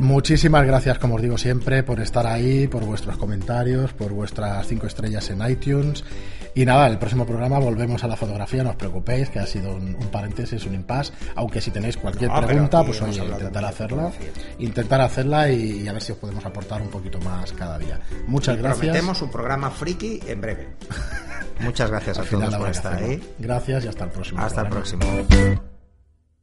[0.00, 4.86] Muchísimas gracias, como os digo siempre, por estar ahí, por vuestros comentarios, por vuestras cinco
[4.86, 6.04] estrellas en iTunes.
[6.54, 9.76] Y nada, el próximo programa volvemos a la fotografía, no os preocupéis, que ha sido
[9.76, 11.12] un, paréntesis, un impasse.
[11.34, 14.10] Aunque si tenéis cualquier pregunta, pues oye, intentar hacerla,
[14.58, 18.00] intentar hacerla y, a ver si os podemos aportar un poquito más cada día.
[18.26, 18.78] Muchas gracias.
[18.78, 20.68] Prometemos un programa friki en breve.
[21.60, 23.22] Muchas gracias a todos por estar ahí.
[23.38, 24.40] Gracias y hasta el próximo.
[24.40, 25.04] Hasta el próximo.